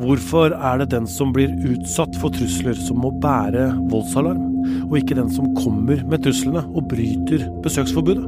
Hvorfor 0.00 0.54
er 0.56 0.78
det 0.80 0.92
den 0.94 1.04
som 1.10 1.32
blir 1.36 1.50
utsatt 1.68 2.14
for 2.22 2.32
trusler 2.32 2.78
som 2.78 3.02
må 3.02 3.10
bære 3.20 3.66
voldsalarm, 3.92 4.46
og 4.86 4.94
ikke 4.96 5.18
den 5.18 5.28
som 5.32 5.50
kommer 5.58 6.00
med 6.08 6.22
truslene 6.24 6.62
og 6.72 6.86
bryter 6.88 7.44
besøksforbudet? 7.60 8.24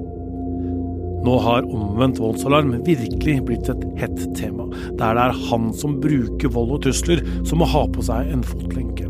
Nå 1.23 1.39
har 1.41 1.65
omvendt 1.71 2.21
voldsalarm 2.21 2.75
virkelig 2.85 3.39
blitt 3.49 3.71
et 3.73 3.87
hett 3.97 4.21
tema, 4.37 4.67
der 5.01 5.17
det 5.17 5.25
er 5.25 5.41
han 5.49 5.71
som 5.79 5.97
bruker 6.03 6.53
vold 6.53 6.77
og 6.77 6.85
trusler 6.85 7.25
som 7.49 7.63
må 7.63 7.71
ha 7.73 7.87
på 7.89 8.05
seg 8.05 8.29
en 8.35 8.45
fotlenke. 8.45 9.09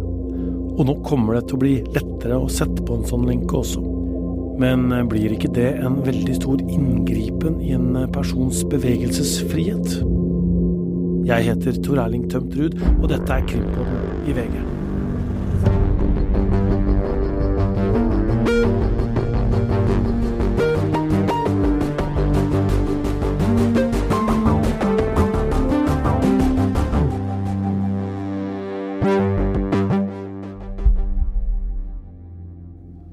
Og 0.77 0.87
nå 0.87 1.01
kommer 1.09 1.41
det 1.41 1.49
til 1.49 1.59
å 1.59 1.65
bli 1.65 1.77
lettere 1.97 2.39
å 2.39 2.51
sette 2.53 2.85
på 2.87 3.01
en 3.01 3.09
sånn 3.09 3.27
lenke 3.27 3.59
også. 3.59 3.83
Men 4.63 4.87
blir 5.11 5.35
ikke 5.35 5.51
det 5.57 5.73
en 5.83 5.99
veldig 6.07 6.39
stor 6.39 6.63
inngripen 6.63 7.59
i 7.65 7.75
en 7.75 8.05
persons 8.15 8.63
bevegelsesfrihet? 8.71 10.22
Jeg 11.27 11.45
heter 11.47 11.77
Tor 11.85 12.01
Erling 12.03 12.25
Tømtrud, 12.31 12.75
og 13.03 13.09
dette 13.13 13.33
er 13.33 13.47
Krimpodden 13.47 14.27
i 14.27 14.35
VG. 14.35 14.57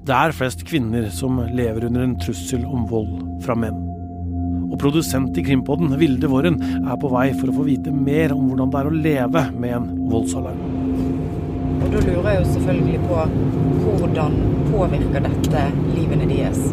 Det 0.10 0.16
er 0.18 0.34
flest 0.34 0.66
kvinner 0.66 1.12
som 1.14 1.38
lever 1.54 1.86
under 1.86 2.08
en 2.08 2.18
trussel 2.18 2.66
om 2.66 2.90
vold 2.90 3.22
fra 3.46 3.54
menn. 3.54 3.89
Og 4.80 4.84
produsent 4.86 5.36
i 5.36 5.42
Krimpodden, 5.44 5.92
Vilde 6.00 6.30
Våren, 6.32 6.56
er 6.88 6.96
på 7.02 7.10
vei 7.12 7.34
for 7.36 7.52
å 7.52 7.56
få 7.58 7.66
vite 7.68 7.92
mer 7.92 8.32
om 8.32 8.46
hvordan 8.48 8.70
det 8.72 8.80
er 8.80 8.88
å 8.88 8.94
leve 8.96 9.42
med 9.60 9.74
en 9.76 9.90
voldsalarm. 10.08 10.62
Og 11.84 11.90
da 11.92 12.04
lurer 12.06 12.30
jeg 12.30 12.38
jo 12.38 12.46
selvfølgelig 12.54 13.02
på 13.10 13.26
hvordan 14.00 14.40
påvirker 14.70 15.28
dette 15.28 15.66
livene 15.90 16.32
deres? 16.32 16.64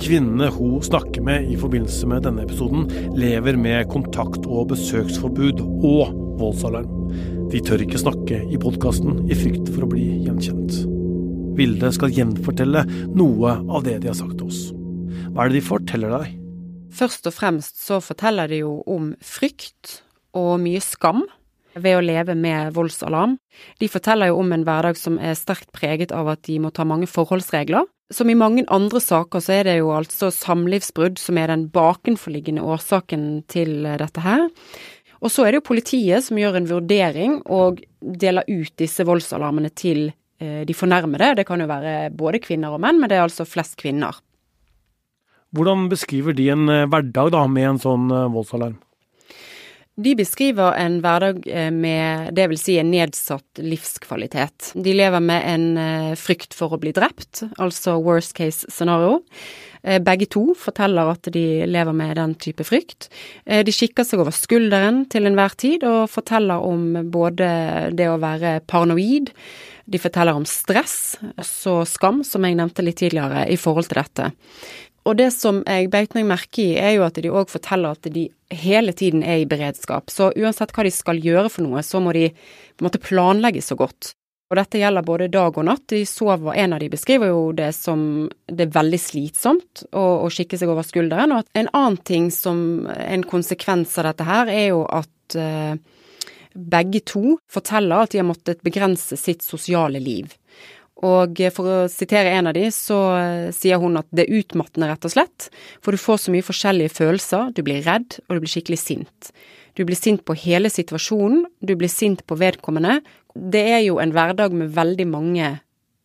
Kvinnene 0.00 0.48
hun 0.56 0.80
snakker 0.88 1.28
med 1.28 1.52
i 1.52 1.60
forbindelse 1.60 2.08
med 2.08 2.24
denne 2.24 2.48
episoden, 2.48 2.88
lever 3.12 3.60
med 3.60 3.92
kontakt- 3.92 4.48
og 4.48 4.70
besøksforbud 4.72 5.66
og 5.84 6.16
voldsalarm. 6.40 7.10
De 7.52 7.60
tør 7.60 7.84
ikke 7.84 8.06
snakke 8.08 8.46
i 8.48 8.62
podkasten 8.62 9.26
i 9.28 9.36
frykt 9.36 9.68
for 9.74 9.84
å 9.84 9.96
bli 9.98 10.14
gjenkjent. 10.24 10.96
Vilde 11.58 11.88
skal 11.90 12.12
gjenfortelle 12.14 12.84
noe 13.18 13.56
av 13.66 13.82
det 13.86 13.96
de 14.04 14.12
har 14.12 14.18
sagt 14.18 14.36
til 14.38 14.46
oss. 14.46 14.68
Hva 15.34 15.44
er 15.44 15.50
det 15.50 15.58
de 15.58 15.66
forteller 15.66 16.12
deg? 16.14 16.36
Først 16.94 17.26
og 17.28 17.34
fremst 17.34 17.80
så 17.82 17.98
forteller 18.02 18.48
de 18.50 18.62
jo 18.62 18.78
om 18.86 19.10
frykt 19.24 20.00
og 20.38 20.60
mye 20.62 20.80
skam 20.82 21.24
ved 21.78 21.98
å 21.98 22.04
leve 22.04 22.36
med 22.38 22.72
voldsalarm. 22.76 23.36
De 23.82 23.88
forteller 23.90 24.30
jo 24.30 24.38
om 24.40 24.54
en 24.54 24.64
hverdag 24.66 24.98
som 24.98 25.18
er 25.18 25.36
sterkt 25.38 25.70
preget 25.74 26.14
av 26.14 26.30
at 26.30 26.44
de 26.46 26.60
må 26.62 26.70
ta 26.74 26.86
mange 26.88 27.10
forholdsregler. 27.10 27.86
Som 28.14 28.30
i 28.30 28.38
mange 28.38 28.64
andre 28.72 29.02
saker 29.04 29.42
så 29.44 29.58
er 29.58 29.68
det 29.68 29.76
jo 29.80 29.90
altså 29.92 30.30
samlivsbrudd 30.32 31.18
som 31.20 31.38
er 31.42 31.50
den 31.52 31.66
bakenforliggende 31.74 32.64
årsaken 32.64 33.26
til 33.52 33.82
dette 34.00 34.24
her. 34.24 34.46
Og 35.18 35.34
så 35.34 35.44
er 35.44 35.52
det 35.52 35.60
jo 35.60 35.68
politiet 35.72 36.24
som 36.24 36.38
gjør 36.38 36.60
en 36.60 36.70
vurdering 36.70 37.36
og 37.50 37.82
deler 38.00 38.46
ut 38.48 38.72
disse 38.78 39.04
voldsalarmene 39.04 39.74
til 39.74 40.12
de 40.38 40.74
fornærmede. 40.76 41.34
Det 41.34 41.44
kan 41.48 41.58
jo 41.58 41.66
være 41.66 42.12
både 42.14 42.38
kvinner 42.38 42.76
og 42.76 42.82
menn, 42.84 43.00
men 43.00 43.10
det 43.10 43.18
er 43.18 43.24
altså 43.26 43.46
flest 43.48 43.74
kvinner. 43.80 44.20
Hvordan 45.56 45.88
beskriver 45.88 46.36
de 46.36 46.50
en 46.52 46.68
eh, 46.68 46.86
hverdag 46.90 47.32
da 47.32 47.46
med 47.48 47.70
en 47.70 47.80
sånn 47.80 48.12
eh, 48.12 48.28
voldsalarm? 48.34 48.76
De 49.98 50.12
beskriver 50.14 50.76
en 50.78 51.00
hverdag 51.02 51.40
med 51.74 52.28
det 52.36 52.44
vil 52.52 52.60
si 52.60 52.76
en 52.78 52.92
nedsatt 52.92 53.58
livskvalitet. 53.58 54.68
De 54.78 54.92
lever 54.94 55.18
med 55.18 55.42
en 55.42 56.14
frykt 56.14 56.54
for 56.54 56.70
å 56.70 56.78
bli 56.78 56.92
drept, 56.94 57.40
altså 57.58 57.96
worst 57.98 58.36
case 58.38 58.70
scenario. 58.70 59.16
Eh, 59.82 60.00
begge 60.02 60.26
to 60.30 60.52
forteller 60.58 61.12
at 61.12 61.28
de 61.32 61.64
lever 61.68 61.94
med 61.96 62.16
den 62.18 62.34
type 62.40 62.64
frykt. 62.66 63.08
Eh, 63.46 63.62
de 63.64 63.74
kikker 63.74 64.06
seg 64.06 64.22
over 64.22 64.34
skulderen 64.34 65.04
til 65.12 65.28
enhver 65.28 65.54
tid 65.58 65.86
og 65.86 66.10
forteller 66.10 66.64
om 66.64 67.10
både 67.12 67.48
det 67.96 68.08
å 68.10 68.18
være 68.22 68.58
paranoid, 68.66 69.32
de 69.88 70.00
forteller 70.00 70.36
om 70.36 70.44
stress, 70.48 71.16
også 71.40 71.80
skam, 71.88 72.20
som 72.26 72.44
jeg 72.44 72.58
nevnte 72.58 72.84
litt 72.84 73.00
tidligere, 73.00 73.46
i 73.48 73.56
forhold 73.60 73.88
til 73.88 74.02
dette. 74.02 74.28
Og 75.08 75.16
det 75.16 75.30
som 75.32 75.62
jeg 75.64 75.88
beit 75.92 76.12
meg 76.16 76.26
merke 76.28 76.60
i, 76.60 76.76
er 76.76 76.98
jo 76.98 77.06
at 77.06 77.16
de 77.16 77.30
òg 77.32 77.48
forteller 77.48 77.96
at 77.96 78.10
de 78.12 78.26
hele 78.52 78.92
tiden 78.92 79.22
er 79.24 79.40
i 79.40 79.48
beredskap. 79.48 80.12
Så 80.12 80.32
uansett 80.36 80.74
hva 80.76 80.84
de 80.84 80.92
skal 80.92 81.20
gjøre 81.24 81.48
for 81.52 81.64
noe, 81.64 81.84
så 81.86 82.02
må 82.04 82.12
de 82.16 82.28
på 82.28 82.82
en 82.82 82.88
måte 82.90 83.00
planlegge 83.00 83.64
så 83.64 83.78
godt. 83.78 84.12
Og 84.48 84.56
dette 84.56 84.80
gjelder 84.80 85.04
både 85.04 85.28
dag 85.32 85.56
og 85.60 85.66
natt. 85.68 85.84
De 85.92 86.02
sover, 86.08 86.54
En 86.56 86.72
av 86.72 86.80
de 86.80 86.88
beskriver 86.88 87.28
jo 87.28 87.52
det 87.52 87.72
som 87.76 88.28
det 88.48 88.68
er 88.68 88.76
veldig 88.76 89.00
slitsomt 89.00 89.84
å, 89.92 90.24
å 90.24 90.30
skikke 90.32 90.56
seg 90.56 90.72
over 90.72 90.86
skulderen. 90.88 91.34
Og 91.36 91.44
en 91.52 91.68
annen 91.72 91.98
ting 92.00 92.30
som 92.32 92.88
en 92.88 93.24
konsekvens 93.28 93.98
av 94.00 94.08
dette 94.08 94.24
her, 94.28 94.48
er 94.48 94.66
jo 94.72 94.86
at 94.88 95.36
uh, 95.36 95.76
begge 96.54 97.02
to 97.06 97.36
forteller 97.50 98.04
at 98.04 98.14
de 98.14 98.22
har 98.22 98.28
måttet 98.28 98.64
begrense 98.66 99.18
sitt 99.20 99.44
sosiale 99.46 100.00
liv. 100.02 100.32
Og 101.06 101.38
for 101.54 101.70
å 101.70 101.76
sitere 101.92 102.32
en 102.34 102.50
av 102.50 102.56
de, 102.56 102.64
så 102.74 102.96
uh, 103.14 103.50
sier 103.54 103.78
hun 103.78 104.00
at 104.00 104.08
det 104.10 104.24
er 104.26 104.40
utmattende, 104.40 104.88
rett 104.90 105.06
og 105.06 105.12
slett. 105.14 105.46
For 105.84 105.94
du 105.94 106.00
får 106.02 106.24
så 106.24 106.34
mye 106.34 106.46
forskjellige 106.46 106.96
følelser. 106.96 107.52
Du 107.54 107.62
blir 107.66 107.84
redd, 107.86 108.18
og 108.26 108.34
du 108.34 108.42
blir 108.42 108.50
skikkelig 108.50 108.80
sint. 108.82 109.30
Du 109.78 109.84
blir 109.86 109.98
sint 109.98 110.24
på 110.26 110.34
hele 110.34 110.72
situasjonen, 110.74 111.44
du 111.62 111.76
blir 111.78 111.92
sint 111.92 112.24
på 112.26 112.34
vedkommende, 112.40 112.98
det 113.38 113.62
er 113.76 113.82
jo 113.84 114.00
en 114.02 114.10
hverdag 114.10 114.54
med 114.56 114.72
veldig 114.74 115.06
mange 115.06 115.50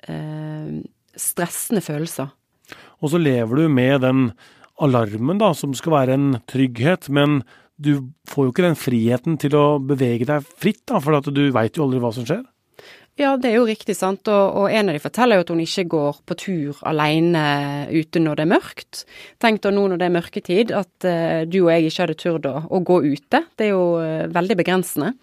eh, 0.06 0.74
stressende 1.18 1.82
følelser. 1.82 2.30
Og 3.02 3.10
så 3.10 3.18
lever 3.18 3.64
du 3.64 3.72
med 3.74 4.04
den 4.06 4.28
alarmen, 4.84 5.42
da, 5.42 5.52
som 5.58 5.74
skal 5.78 5.96
være 5.98 6.18
en 6.20 6.30
trygghet, 6.50 7.10
men 7.10 7.42
du 7.76 7.94
får 8.30 8.48
jo 8.48 8.54
ikke 8.54 8.66
den 8.68 8.80
friheten 8.80 9.38
til 9.42 9.56
å 9.58 9.66
bevege 9.82 10.28
deg 10.30 10.46
fritt, 10.46 10.84
da, 10.90 11.02
for 11.04 11.32
du 11.34 11.46
veit 11.56 11.78
jo 11.78 11.88
aldri 11.88 12.02
hva 12.04 12.14
som 12.16 12.28
skjer. 12.28 12.44
Ja, 13.20 13.36
det 13.38 13.52
er 13.52 13.60
jo 13.60 13.68
riktig, 13.70 13.94
sant. 13.94 14.26
Og, 14.26 14.56
og, 14.58 14.72
en 14.74 14.90
av 14.90 14.96
de 14.98 15.02
forteller 15.02 15.38
jo 15.38 15.46
at 15.46 15.52
hun 15.54 15.62
ikke 15.62 15.86
går 15.92 16.22
på 16.26 16.38
tur 16.42 16.80
alene 16.90 17.44
ute 17.94 18.22
når 18.22 18.40
det 18.40 18.46
er 18.46 18.54
mørkt. 18.56 19.04
Tenk 19.44 19.62
da 19.62 19.74
nå 19.74 19.86
når 19.92 20.02
det 20.02 20.08
er 20.08 20.16
mørketid 20.16 20.74
at 20.74 21.06
uh, 21.06 21.44
du 21.46 21.60
og 21.68 21.70
jeg 21.76 21.92
ikke 21.92 22.08
hadde 22.08 22.18
turt 22.24 22.48
å, 22.50 22.80
gå 22.82 22.98
ute. 23.06 23.44
Det 23.54 23.68
er 23.68 23.76
jo 23.76 23.86
uh, 24.02 24.26
veldig 24.34 24.58
begrensende. 24.64 25.14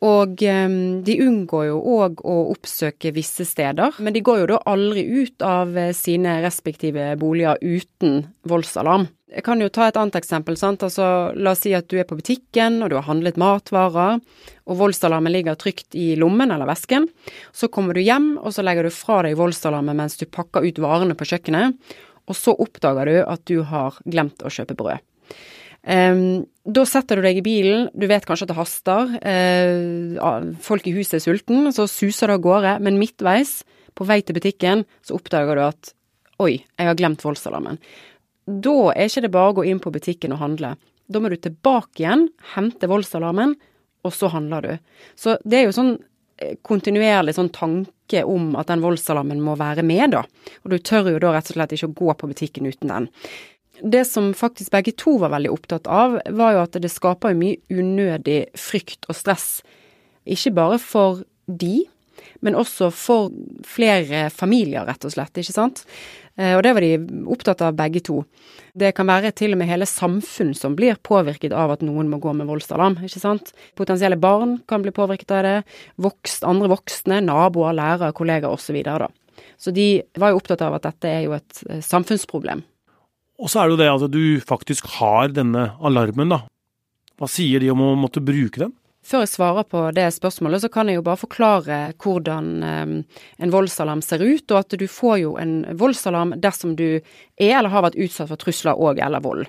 Og 0.00 0.40
um, 0.48 0.80
de 1.04 1.18
unngår 1.20 1.66
jo 1.68 1.82
òg 2.00 2.24
å 2.24 2.38
oppsøke 2.54 3.12
visse 3.12 3.44
steder, 3.44 4.00
men 4.00 4.16
de 4.16 4.24
går 4.24 4.40
jo 4.40 4.50
da 4.54 4.62
aldri 4.72 5.04
ut 5.04 5.44
av 5.44 5.76
sine 5.92 6.38
respektive 6.40 7.12
boliger 7.20 7.60
uten 7.60 8.22
voldsalarm. 8.48 9.10
Jeg 9.30 9.44
kan 9.46 9.60
jo 9.62 9.68
ta 9.70 9.86
et 9.86 9.98
annet 10.00 10.16
eksempel. 10.18 10.56
sant? 10.58 10.82
Altså, 10.82 11.30
La 11.38 11.52
oss 11.54 11.62
si 11.62 11.70
at 11.76 11.86
du 11.90 11.98
er 12.00 12.08
på 12.08 12.18
butikken 12.18 12.80
og 12.82 12.90
du 12.90 12.96
har 12.98 13.06
handlet 13.06 13.38
matvarer, 13.38 14.18
og 14.66 14.78
voldsalarmen 14.80 15.32
ligger 15.32 15.58
trygt 15.58 15.94
i 15.94 16.16
lommen 16.18 16.50
eller 16.50 16.66
vesken. 16.66 17.06
Så 17.52 17.70
kommer 17.70 17.94
du 17.94 18.02
hjem, 18.02 18.32
og 18.38 18.54
så 18.54 18.64
legger 18.66 18.86
du 18.86 18.94
fra 18.94 19.20
deg 19.26 19.38
voldsalarmen 19.38 19.98
mens 20.02 20.18
du 20.18 20.26
pakker 20.26 20.66
ut 20.66 20.82
varene 20.82 21.14
på 21.14 21.28
kjøkkenet, 21.30 21.78
og 22.26 22.38
så 22.38 22.54
oppdager 22.58 23.06
du 23.06 23.16
at 23.22 23.46
du 23.46 23.60
har 23.66 23.98
glemt 24.04 24.42
å 24.42 24.50
kjøpe 24.50 24.76
brød. 24.78 25.06
Um, 25.80 26.44
da 26.68 26.82
setter 26.84 27.16
du 27.16 27.24
deg 27.24 27.38
i 27.40 27.44
bilen, 27.44 27.86
du 27.96 28.04
vet 28.10 28.26
kanskje 28.28 28.44
at 28.44 28.50
det 28.50 28.58
haster, 28.58 29.14
uh, 29.24 30.50
folk 30.60 30.86
i 30.90 30.92
huset 30.98 31.16
er 31.16 31.24
sulten, 31.24 31.70
så 31.72 31.86
suser 31.88 32.28
du 32.28 32.36
av 32.36 32.42
gårde, 32.44 32.76
men 32.84 33.00
midtveis, 33.00 33.62
på 33.96 34.06
vei 34.06 34.20
til 34.22 34.36
butikken, 34.36 34.84
så 35.06 35.16
oppdager 35.16 35.56
du 35.56 35.64
at 35.64 35.94
oi, 36.40 36.60
jeg 36.60 36.88
har 36.88 36.98
glemt 36.98 37.24
voldsalarmen. 37.24 37.80
Da 38.46 38.76
er 38.94 39.08
ikke 39.08 39.24
det 39.26 39.32
bare 39.34 39.52
å 39.52 39.58
gå 39.60 39.66
inn 39.70 39.82
på 39.82 39.92
butikken 39.94 40.34
og 40.36 40.42
handle. 40.42 40.74
Da 41.10 41.20
må 41.20 41.30
du 41.30 41.36
tilbake 41.36 42.04
igjen, 42.04 42.28
hente 42.54 42.88
voldsalarmen, 42.90 43.56
og 44.06 44.14
så 44.16 44.30
handler 44.32 44.66
du. 44.66 44.72
Så 45.18 45.36
det 45.44 45.60
er 45.60 45.68
jo 45.68 45.76
sånn 45.76 45.94
eh, 46.40 46.56
kontinuerlig 46.66 47.34
sånn 47.36 47.52
tanke 47.52 48.24
om 48.26 48.54
at 48.58 48.70
den 48.70 48.82
voldsalarmen 48.82 49.42
må 49.44 49.58
være 49.60 49.84
med, 49.86 50.16
da. 50.16 50.24
Og 50.64 50.72
du 50.72 50.78
tør 50.78 51.12
jo 51.12 51.22
da 51.22 51.34
rett 51.34 51.50
og 51.52 51.58
slett 51.58 51.76
ikke 51.76 51.90
å 51.90 51.98
gå 52.00 52.16
på 52.22 52.30
butikken 52.32 52.70
uten 52.70 52.94
den 52.94 53.10
det 53.82 54.04
som 54.04 54.32
faktisk 54.34 54.72
begge 54.74 54.92
to 54.98 55.16
var 55.20 55.32
veldig 55.34 55.52
opptatt 55.52 55.88
av, 55.90 56.18
var 56.36 56.54
jo 56.54 56.64
at 56.64 56.78
det 56.82 56.90
skaper 56.92 57.36
mye 57.38 57.60
unødig 57.72 58.50
frykt 58.58 59.08
og 59.08 59.16
stress. 59.18 59.60
Ikke 60.28 60.52
bare 60.56 60.78
for 60.82 61.22
de, 61.46 61.84
men 62.44 62.58
også 62.58 62.90
for 62.94 63.30
flere 63.66 64.28
familier, 64.34 64.86
rett 64.88 65.04
og 65.06 65.14
slett, 65.14 65.40
ikke 65.40 65.56
sant. 65.56 65.84
Eh, 66.40 66.54
og 66.56 66.62
det 66.64 66.72
var 66.76 66.84
de 66.84 66.94
opptatt 67.28 67.60
av 67.66 67.76
begge 67.76 68.00
to. 68.06 68.22
Det 68.72 68.94
kan 68.96 69.08
være 69.10 69.32
til 69.36 69.52
og 69.52 69.60
med 69.60 69.68
hele 69.68 69.88
samfunn 69.88 70.54
som 70.56 70.76
blir 70.78 70.96
påvirket 71.04 71.52
av 71.52 71.74
at 71.74 71.84
noen 71.84 72.08
må 72.08 72.20
gå 72.22 72.32
med 72.36 72.48
voldsalarm, 72.48 73.00
ikke 73.04 73.20
sant. 73.20 73.52
Potensielle 73.78 74.16
barn 74.20 74.58
kan 74.70 74.84
bli 74.84 74.94
påvirket 74.94 75.34
av 75.36 75.44
det, 75.44 75.56
vokst, 76.00 76.46
andre 76.48 76.70
voksne, 76.72 77.20
naboer, 77.26 77.76
lærere, 77.76 78.14
kollegaer 78.16 78.56
osv. 78.56 78.80
Så, 78.80 79.10
så 79.66 79.74
de 79.76 79.88
var 80.20 80.32
jo 80.32 80.40
opptatt 80.40 80.64
av 80.64 80.78
at 80.78 80.88
dette 80.88 81.12
er 81.12 81.26
jo 81.26 81.36
et 81.36 81.64
eh, 81.68 81.84
samfunnsproblem. 81.84 82.64
Og 83.40 83.48
så 83.48 83.60
er 83.60 83.68
det 83.68 83.76
jo 83.76 83.80
det 83.80 83.92
at 83.92 84.12
du 84.12 84.24
faktisk 84.44 84.88
har 84.98 85.32
denne 85.32 85.70
alarmen, 85.80 86.32
da. 86.32 86.44
Hva 87.20 87.28
sier 87.28 87.60
de 87.60 87.68
om 87.72 87.82
å 87.84 87.94
måtte 88.00 88.22
bruke 88.24 88.62
den? 88.62 88.72
Før 89.00 89.22
jeg 89.24 89.30
svarer 89.32 89.64
på 89.64 89.80
det 89.96 90.04
spørsmålet, 90.12 90.60
så 90.60 90.68
kan 90.72 90.90
jeg 90.90 90.98
jo 90.98 91.04
bare 91.06 91.20
forklare 91.22 91.78
hvordan 92.04 92.48
um, 92.60 92.92
en 93.40 93.52
voldsalarm 93.52 94.02
ser 94.04 94.20
ut, 94.20 94.44
og 94.52 94.58
at 94.58 94.76
du 94.76 94.84
får 94.92 95.14
jo 95.22 95.30
en 95.40 95.54
voldsalarm 95.80 96.34
dersom 96.42 96.74
du 96.76 97.00
er 97.40 97.54
eller 97.56 97.72
har 97.72 97.86
vært 97.86 97.96
utsatt 97.96 98.28
for 98.28 98.40
trusler 98.40 98.76
og 98.76 99.00
eller 99.00 99.24
vold. 99.24 99.46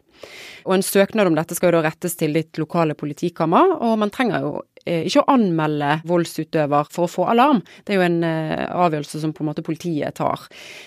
Og 0.64 0.78
en 0.78 0.86
søknad 0.86 1.28
om 1.28 1.36
dette 1.36 1.58
skal 1.58 1.68
jo 1.68 1.80
da 1.82 1.90
rettes 1.90 2.16
til 2.16 2.38
ditt 2.38 2.56
lokale 2.62 2.96
politikammer, 2.96 3.74
og 3.84 3.98
man 4.00 4.14
trenger 4.14 4.46
jo 4.46 4.52
eh, 4.86 5.04
ikke 5.10 5.26
å 5.26 5.34
anmelde 5.36 5.98
voldsutøver 6.08 6.88
for 6.94 7.10
å 7.10 7.12
få 7.12 7.26
alarm. 7.34 7.60
Det 7.84 7.96
er 7.96 8.00
jo 8.00 8.06
en 8.08 8.20
eh, 8.28 8.68
avgjørelse 8.72 9.20
som 9.20 9.34
på 9.36 9.44
en 9.44 9.50
måte 9.52 9.66
politiet 9.68 10.16
tar. 10.22 10.46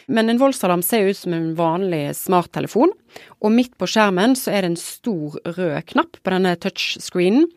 Men 0.08 0.32
en 0.32 0.40
voldsalarm 0.40 0.84
ser 0.86 1.10
ut 1.10 1.20
som 1.20 1.36
en 1.36 1.50
vanlig 1.58 2.06
smarttelefon, 2.16 2.96
og 3.44 3.52
midt 3.52 3.76
på 3.78 3.90
skjermen 3.92 4.32
så 4.38 4.54
er 4.54 4.64
det 4.64 4.72
en 4.72 4.80
stor 4.80 5.36
rød 5.44 5.84
knapp 5.92 6.16
på 6.24 6.32
denne 6.32 6.56
touchscreenen. 6.64 7.50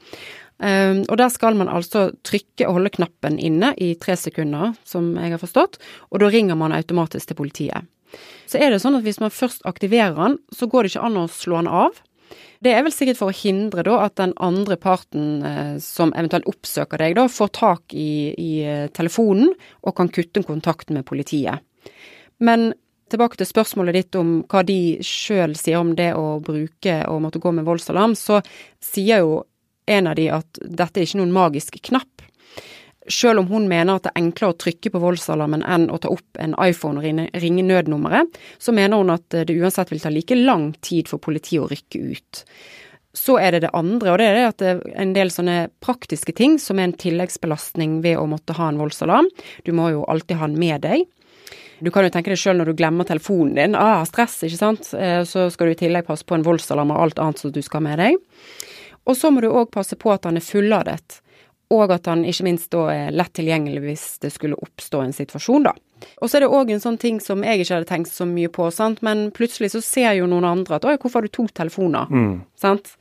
Um, 0.57 1.03
og 1.05 1.19
der 1.21 1.29
skal 1.29 1.57
man 1.57 1.69
altså 1.69 2.07
trykke 2.25 2.65
og 2.65 2.79
holde 2.79 2.93
knappen 2.95 3.37
inne 3.37 3.75
i 3.77 3.91
tre 4.01 4.15
sekunder, 4.17 4.73
som 4.87 5.11
jeg 5.19 5.35
har 5.35 5.41
forstått, 5.41 5.77
og 6.09 6.23
da 6.23 6.31
ringer 6.33 6.57
man 6.57 6.73
automatisk 6.73 7.29
til 7.29 7.37
politiet. 7.37 7.85
Så 8.49 8.57
er 8.57 8.71
det 8.71 8.79
sånn 8.81 8.97
at 8.97 9.05
hvis 9.05 9.19
man 9.21 9.33
først 9.33 9.65
aktiverer 9.69 10.15
den, 10.17 10.37
så 10.55 10.69
går 10.71 10.85
det 10.85 10.93
ikke 10.93 11.05
an 11.09 11.19
å 11.21 11.27
slå 11.29 11.59
den 11.61 11.69
av. 11.69 11.99
Det 12.63 12.73
er 12.73 12.81
vel 12.83 12.93
sikkert 12.95 13.19
for 13.19 13.29
å 13.29 13.37
hindre 13.37 13.83
da 13.85 13.99
at 14.07 14.15
den 14.17 14.33
andre 14.43 14.79
parten 14.81 15.45
eh, 15.45 15.75
som 15.83 16.13
eventuelt 16.17 16.47
oppsøker 16.49 17.03
deg, 17.03 17.15
da 17.19 17.27
får 17.29 17.53
tak 17.55 17.93
i, 17.93 18.33
i 18.33 18.51
eh, 18.65 18.87
telefonen 18.95 19.53
og 19.83 19.95
kan 19.99 20.09
kutte 20.13 20.43
kontakten 20.47 20.97
med 20.97 21.05
politiet. 21.07 21.61
Men 22.41 22.71
tilbake 23.11 23.39
til 23.39 23.47
spørsmålet 23.49 23.95
ditt 23.95 24.17
om 24.19 24.39
hva 24.49 24.63
de 24.67 24.97
sjøl 25.05 25.53
sier 25.59 25.79
om 25.79 25.93
det 25.95 26.09
å 26.17 26.39
bruke 26.43 26.99
og 27.07 27.21
måtte 27.23 27.41
gå 27.43 27.53
med 27.55 27.67
voldsalarm, 27.67 28.17
så 28.17 28.41
sier 28.83 29.23
jo 29.23 29.37
en 29.87 30.07
av 30.11 30.15
de 30.19 30.29
at 30.35 30.61
dette 30.61 30.99
er 30.99 31.07
ikke 31.07 31.21
noen 31.21 31.35
magisk 31.35 31.79
knapp. 31.89 32.23
Selv 33.07 33.39
om 33.39 33.47
hun 33.47 33.69
mener 33.71 33.95
at 33.95 34.07
det 34.07 34.11
er 34.11 34.19
enklere 34.19 34.51
å 34.51 34.57
trykke 34.59 34.91
på 34.91 34.99
voldsalarmen 34.99 35.63
enn 35.63 35.87
å 35.93 35.99
ta 36.03 36.11
opp 36.11 36.41
en 36.43 36.55
iPhone 36.59 36.99
og 36.99 37.37
ringe 37.39 37.63
nødnummeret, 37.63 38.35
så 38.59 38.75
mener 38.75 38.99
hun 38.99 39.13
at 39.15 39.23
det 39.31 39.55
uansett 39.55 39.93
vil 39.93 40.03
ta 40.03 40.11
like 40.11 40.35
lang 40.35 40.73
tid 40.83 41.07
for 41.07 41.23
politiet 41.23 41.63
å 41.63 41.69
rykke 41.71 42.03
ut. 42.03 42.43
Så 43.17 43.39
er 43.41 43.55
det 43.55 43.63
det 43.63 43.73
andre, 43.73 44.11
og 44.11 44.19
det 44.19 44.27
er 44.27 44.35
det 44.35 44.47
at 44.49 44.59
det 44.61 44.71
er 44.73 44.81
en 45.01 45.13
del 45.15 45.31
sånne 45.33 45.69
praktiske 45.81 46.35
ting 46.37 46.59
som 46.61 46.77
er 46.77 46.89
en 46.89 46.97
tilleggsbelastning 46.99 48.01
ved 48.03 48.19
å 48.19 48.27
måtte 48.29 48.57
ha 48.59 48.67
en 48.69 48.81
voldsalarm. 48.81 49.31
Du 49.65 49.71
må 49.73 49.87
jo 49.95 50.03
alltid 50.11 50.37
ha 50.37 50.51
den 50.51 50.59
med 50.61 50.83
deg. 50.83 51.07
Du 51.79 51.91
kan 51.93 52.05
jo 52.05 52.11
tenke 52.13 52.33
deg 52.33 52.41
sjøl 52.41 52.57
når 52.59 52.71
du 52.71 52.77
glemmer 52.77 53.07
telefonen 53.07 53.55
din. 53.57 53.77
Ah, 53.77 54.03
stress, 54.09 54.39
ikke 54.45 54.59
sant. 54.59 54.91
Eh, 54.97 55.21
så 55.29 55.47
skal 55.53 55.69
du 55.69 55.75
i 55.75 55.79
tillegg 55.79 56.07
passe 56.09 56.25
på 56.27 56.37
en 56.37 56.45
voldsalarm 56.45 56.93
og 56.93 57.03
alt 57.03 57.21
annet 57.21 57.41
som 57.41 57.53
du 57.53 57.61
skal 57.61 57.81
ha 57.81 57.87
med 57.87 58.01
deg. 58.01 58.17
Og 59.07 59.17
så 59.17 59.31
må 59.31 59.41
du 59.43 59.49
òg 59.49 59.71
passe 59.73 59.97
på 59.99 60.11
at 60.13 60.27
han 60.27 60.39
er 60.39 60.45
fulladet, 60.45 61.21
og 61.73 61.91
at 61.91 62.07
han 62.07 62.23
ikke 62.27 62.45
minst 62.47 62.69
da 62.71 62.85
er 62.93 63.15
lett 63.15 63.33
tilgjengelig 63.35 63.81
hvis 63.83 64.05
det 64.23 64.31
skulle 64.35 64.59
oppstå 64.63 65.01
en 65.03 65.15
situasjon, 65.15 65.67
da. 65.67 65.73
Og 66.21 66.29
så 66.29 66.37
er 66.37 66.45
det 66.45 66.53
òg 66.53 66.71
en 66.71 66.83
sånn 66.83 66.99
ting 67.01 67.17
som 67.23 67.41
jeg 67.43 67.63
ikke 67.63 67.79
hadde 67.79 67.89
tenkt 67.89 68.11
så 68.13 68.27
mye 68.29 68.51
på, 68.53 68.69
sant, 68.71 69.01
men 69.05 69.27
plutselig 69.35 69.73
så 69.73 69.81
ser 69.83 70.13
jo 70.19 70.29
noen 70.29 70.47
andre 70.47 70.77
at 70.77 70.87
oi, 70.87 70.95
hvorfor 70.95 71.19
har 71.19 71.27
du 71.27 71.33
to 71.33 71.47
telefoner? 71.57 72.11
Mm. 72.11 72.37
Sant? 72.59 72.93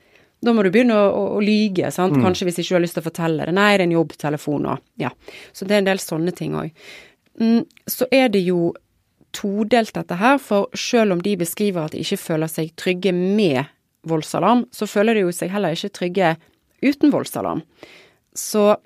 Da 0.44 0.53
må 0.55 0.64
du 0.64 0.70
begynne 0.73 0.97
å, 0.97 1.11
å, 1.11 1.26
å 1.37 1.43
lyge, 1.44 1.91
sant, 1.94 2.17
mm. 2.17 2.25
kanskje 2.25 2.49
hvis 2.49 2.59
ikke 2.62 2.73
du 2.73 2.79
har 2.79 2.85
lyst 2.87 2.99
til 2.99 3.05
å 3.05 3.09
fortelle 3.09 3.47
det. 3.47 3.55
Nei, 3.56 3.69
det 3.76 3.85
er 3.85 3.87
en 3.87 3.94
jobbtelefon 3.97 4.67
og 4.73 4.82
ja. 5.02 5.12
Så 5.52 5.69
det 5.69 5.76
er 5.76 5.85
en 5.85 5.93
del 5.93 6.02
sånne 6.02 6.35
ting 6.37 6.56
òg. 6.59 6.91
Mm, 7.41 7.62
så 7.91 8.09
er 8.14 8.31
det 8.32 8.43
jo 8.47 8.73
todelt 9.37 9.93
dette 9.94 10.17
her, 10.17 10.38
for 10.41 10.70
selv 10.76 11.17
om 11.17 11.23
de 11.23 11.37
beskriver 11.38 11.87
at 11.87 11.97
de 11.97 12.02
ikke 12.05 12.20
føler 12.20 12.50
seg 12.50 12.73
trygge 12.81 13.12
med 13.17 13.67
voldsalarm, 14.08 14.67
så 14.73 14.88
føler 14.91 15.17
de 15.17 15.26
jo 15.26 15.35
seg 15.35 15.53
heller 15.53 15.76
ikke 15.76 15.94
trygge 15.94 16.35
uten 16.85 17.12
voldsalarm. 17.14 17.62
Så 18.37 18.76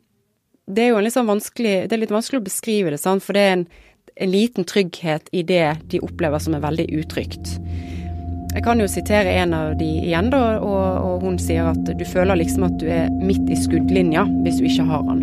det 0.71 0.87
er 0.87 0.93
jo 0.93 1.01
litt 1.03 1.17
sånn 1.17 1.27
vanskelig 1.27 1.89
Det 1.89 1.97
er 1.97 2.03
litt 2.05 2.13
vanskelig 2.15 2.39
å 2.39 2.47
beskrive 2.47 2.93
det, 2.93 3.01
sant, 3.03 3.25
for 3.25 3.35
det 3.35 3.43
er 3.43 3.57
en, 3.57 3.65
en 4.23 4.31
liten 4.31 4.67
trygghet 4.69 5.31
i 5.35 5.43
det 5.47 5.65
de 5.91 6.03
opplever 6.05 6.43
som 6.43 6.55
er 6.55 6.63
veldig 6.63 6.87
utrygt. 7.01 7.57
Jeg 8.51 8.65
kan 8.67 8.81
jo 8.83 8.89
sitere 8.91 9.37
en 9.39 9.55
av 9.55 9.77
de 9.79 9.87
igjen, 10.03 10.31
da, 10.33 10.59
og, 10.59 10.87
og 11.07 11.27
hun 11.27 11.39
sier 11.39 11.69
at 11.71 11.85
du 11.87 12.07
føler 12.07 12.41
liksom 12.41 12.67
at 12.67 12.81
du 12.83 12.89
er 12.91 13.13
midt 13.23 13.47
i 13.51 13.59
skuddlinja 13.59 14.25
hvis 14.43 14.59
du 14.59 14.67
ikke 14.67 14.89
har 14.89 15.05
han. 15.07 15.23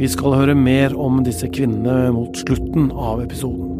Vi 0.00 0.08
skal 0.10 0.34
høre 0.34 0.56
mer 0.58 0.96
om 0.98 1.20
disse 1.22 1.46
kvinnene 1.52 2.08
mot 2.16 2.34
slutten 2.40 2.88
av 2.96 3.20
episoden. 3.22 3.71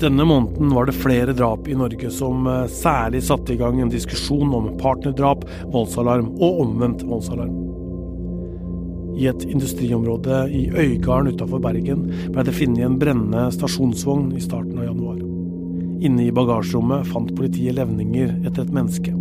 Denne 0.00 0.24
måneden 0.24 0.74
var 0.74 0.86
det 0.86 0.92
flere 0.92 1.32
drap 1.32 1.68
i 1.68 1.74
Norge 1.74 2.10
som 2.12 2.46
eh, 2.46 2.66
særlig 2.68 3.22
satte 3.24 3.54
i 3.54 3.56
gang 3.56 3.78
en 3.80 3.92
diskusjon 3.92 4.50
om 4.52 4.74
partnerdrap, 4.76 5.46
voldsalarm 5.72 6.34
og 6.36 6.60
omvendt 6.66 7.04
voldsalarm. 7.08 7.54
I 9.16 9.30
et 9.30 9.46
industriområde 9.48 10.42
i 10.52 10.66
Øygarden 10.68 11.32
utafor 11.32 11.62
Bergen 11.64 12.02
ble 12.34 12.44
det 12.44 12.52
funnet 12.58 12.84
en 12.84 12.98
brennende 13.00 13.46
stasjonsvogn 13.56 14.34
i 14.36 14.42
starten 14.44 14.76
av 14.76 14.90
januar. 14.90 15.22
Inne 16.04 16.26
i 16.26 16.34
bagasjerommet 16.36 17.08
fant 17.08 17.32
politiet 17.38 17.78
levninger 17.78 18.34
etter 18.42 18.66
et 18.66 18.76
menneske. 18.76 19.16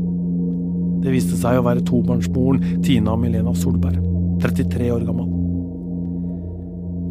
Det 1.06 1.16
viste 1.16 1.39
seg 1.39 1.62
å 1.62 1.63
være 1.69 1.86
tobarnsmoren 1.88 2.83
Tina 2.83 3.16
Milena 3.16 3.56
Solberg, 3.56 4.04
33 4.44 4.92
år 4.92 5.07
gammel. 5.07 5.35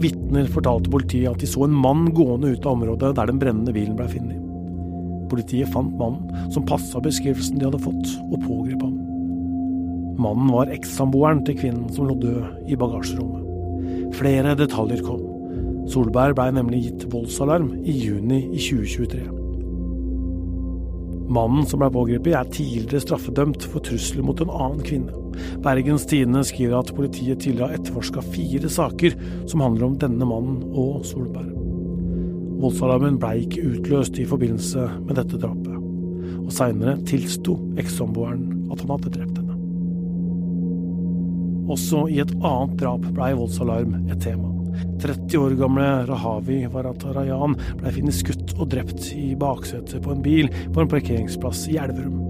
Vitner 0.02 0.48
fortalte 0.50 0.90
politiet 0.90 1.30
at 1.30 1.42
de 1.42 1.48
så 1.48 1.66
en 1.66 1.76
mann 1.84 2.08
gående 2.16 2.54
ut 2.54 2.66
av 2.66 2.74
området 2.74 3.14
der 3.18 3.30
den 3.30 3.40
brennende 3.42 3.74
bilen 3.74 3.94
ble 3.98 4.08
funnet. 4.10 4.40
Politiet 5.30 5.70
fant 5.72 5.94
mannen 5.98 6.50
som 6.52 6.66
passa 6.68 7.00
beskrivelsen 7.02 7.60
de 7.60 7.68
hadde 7.68 7.82
fått, 7.82 8.10
og 8.30 8.42
pågrep 8.44 8.82
ham. 8.84 8.98
Mannen 10.20 10.50
var 10.54 10.70
ekssamboeren 10.74 11.42
til 11.46 11.58
kvinnen 11.58 11.88
som 11.94 12.08
lå 12.08 12.18
død 12.22 12.70
i 12.70 12.78
bagasjerommet. 12.78 14.12
Flere 14.14 14.54
detaljer 14.58 15.02
kom. 15.06 15.22
Solberg 15.90 16.36
blei 16.38 16.50
nemlig 16.54 16.84
gitt 16.86 17.08
voldsalarm 17.12 17.72
i 17.82 17.96
juni 17.98 18.44
i 18.46 18.60
2023. 18.62 19.24
Mannen 21.34 21.66
som 21.66 21.80
ble 21.80 21.90
pågrepet, 21.92 22.34
er 22.36 22.52
tidligere 22.52 23.02
straffedømt 23.02 23.66
for 23.72 23.84
trusler 23.84 24.24
mot 24.26 24.40
en 24.44 24.52
annen 24.52 24.82
kvinne. 24.84 25.23
Bergens 25.64 26.06
Tidende 26.10 26.44
skriver 26.46 26.80
at 26.80 26.94
politiet 26.96 27.42
tidligere 27.44 27.70
har 27.70 27.78
etterforska 27.78 28.24
fire 28.34 28.70
saker 28.70 29.16
som 29.50 29.64
handler 29.64 29.88
om 29.88 29.98
denne 30.00 30.28
mannen 30.28 30.62
og 30.70 31.04
Solberg. 31.08 31.52
Voldsalarmen 32.64 33.18
blei 33.20 33.42
ikke 33.42 33.64
utløst 33.74 34.18
i 34.22 34.26
forbindelse 34.28 34.86
med 35.04 35.18
dette 35.18 35.40
drapet, 35.40 35.74
og 36.38 36.52
seinere 36.54 36.96
tilsto 37.08 37.58
ekssamboeren 37.80 38.70
at 38.72 38.80
han 38.80 38.94
hadde 38.94 39.12
drept 39.18 39.40
henne. 39.40 39.58
Også 41.74 42.06
i 42.12 42.20
et 42.22 42.32
annet 42.40 42.76
drap 42.80 43.06
blei 43.16 43.32
voldsalarm 43.36 43.96
et 44.12 44.20
tema. 44.24 44.50
30 45.00 45.38
år 45.38 45.54
gamle 45.58 45.86
Rahavi 46.08 46.64
Varatarayan 46.72 47.56
ble 47.80 47.92
funnet 47.94 48.16
skutt 48.16 48.54
og 48.58 48.70
drept 48.74 49.10
i 49.14 49.32
baksetet 49.38 50.02
på 50.04 50.14
en 50.14 50.24
bil 50.24 50.50
på 50.74 50.82
en 50.82 50.90
parkeringsplass 50.90 51.66
i 51.72 51.78
Elverum. 51.80 52.23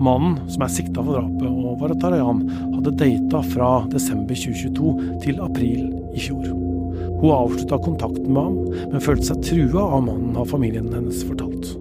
Mannen 0.00 0.38
som 0.50 0.64
er 0.64 0.72
sikta 0.72 1.02
for 1.04 1.18
drapet, 1.18 1.46
og 1.48 1.80
Varatarayan, 1.82 2.42
hadde 2.76 2.96
data 3.00 3.42
fra 3.50 3.70
desember 3.92 4.38
2022 4.38 5.20
til 5.24 5.40
april 5.44 5.86
i 6.16 6.24
fjor. 6.24 6.50
Hun 7.20 7.34
avslutta 7.36 7.78
kontakten 7.84 8.32
med 8.32 8.42
ham, 8.48 8.86
men 8.94 9.04
følte 9.04 9.28
seg 9.28 9.42
trua 9.44 9.84
av 9.96 10.04
mannen, 10.06 10.36
har 10.38 10.48
familien 10.48 10.88
hennes 10.94 11.24
fortalt. 11.28 11.74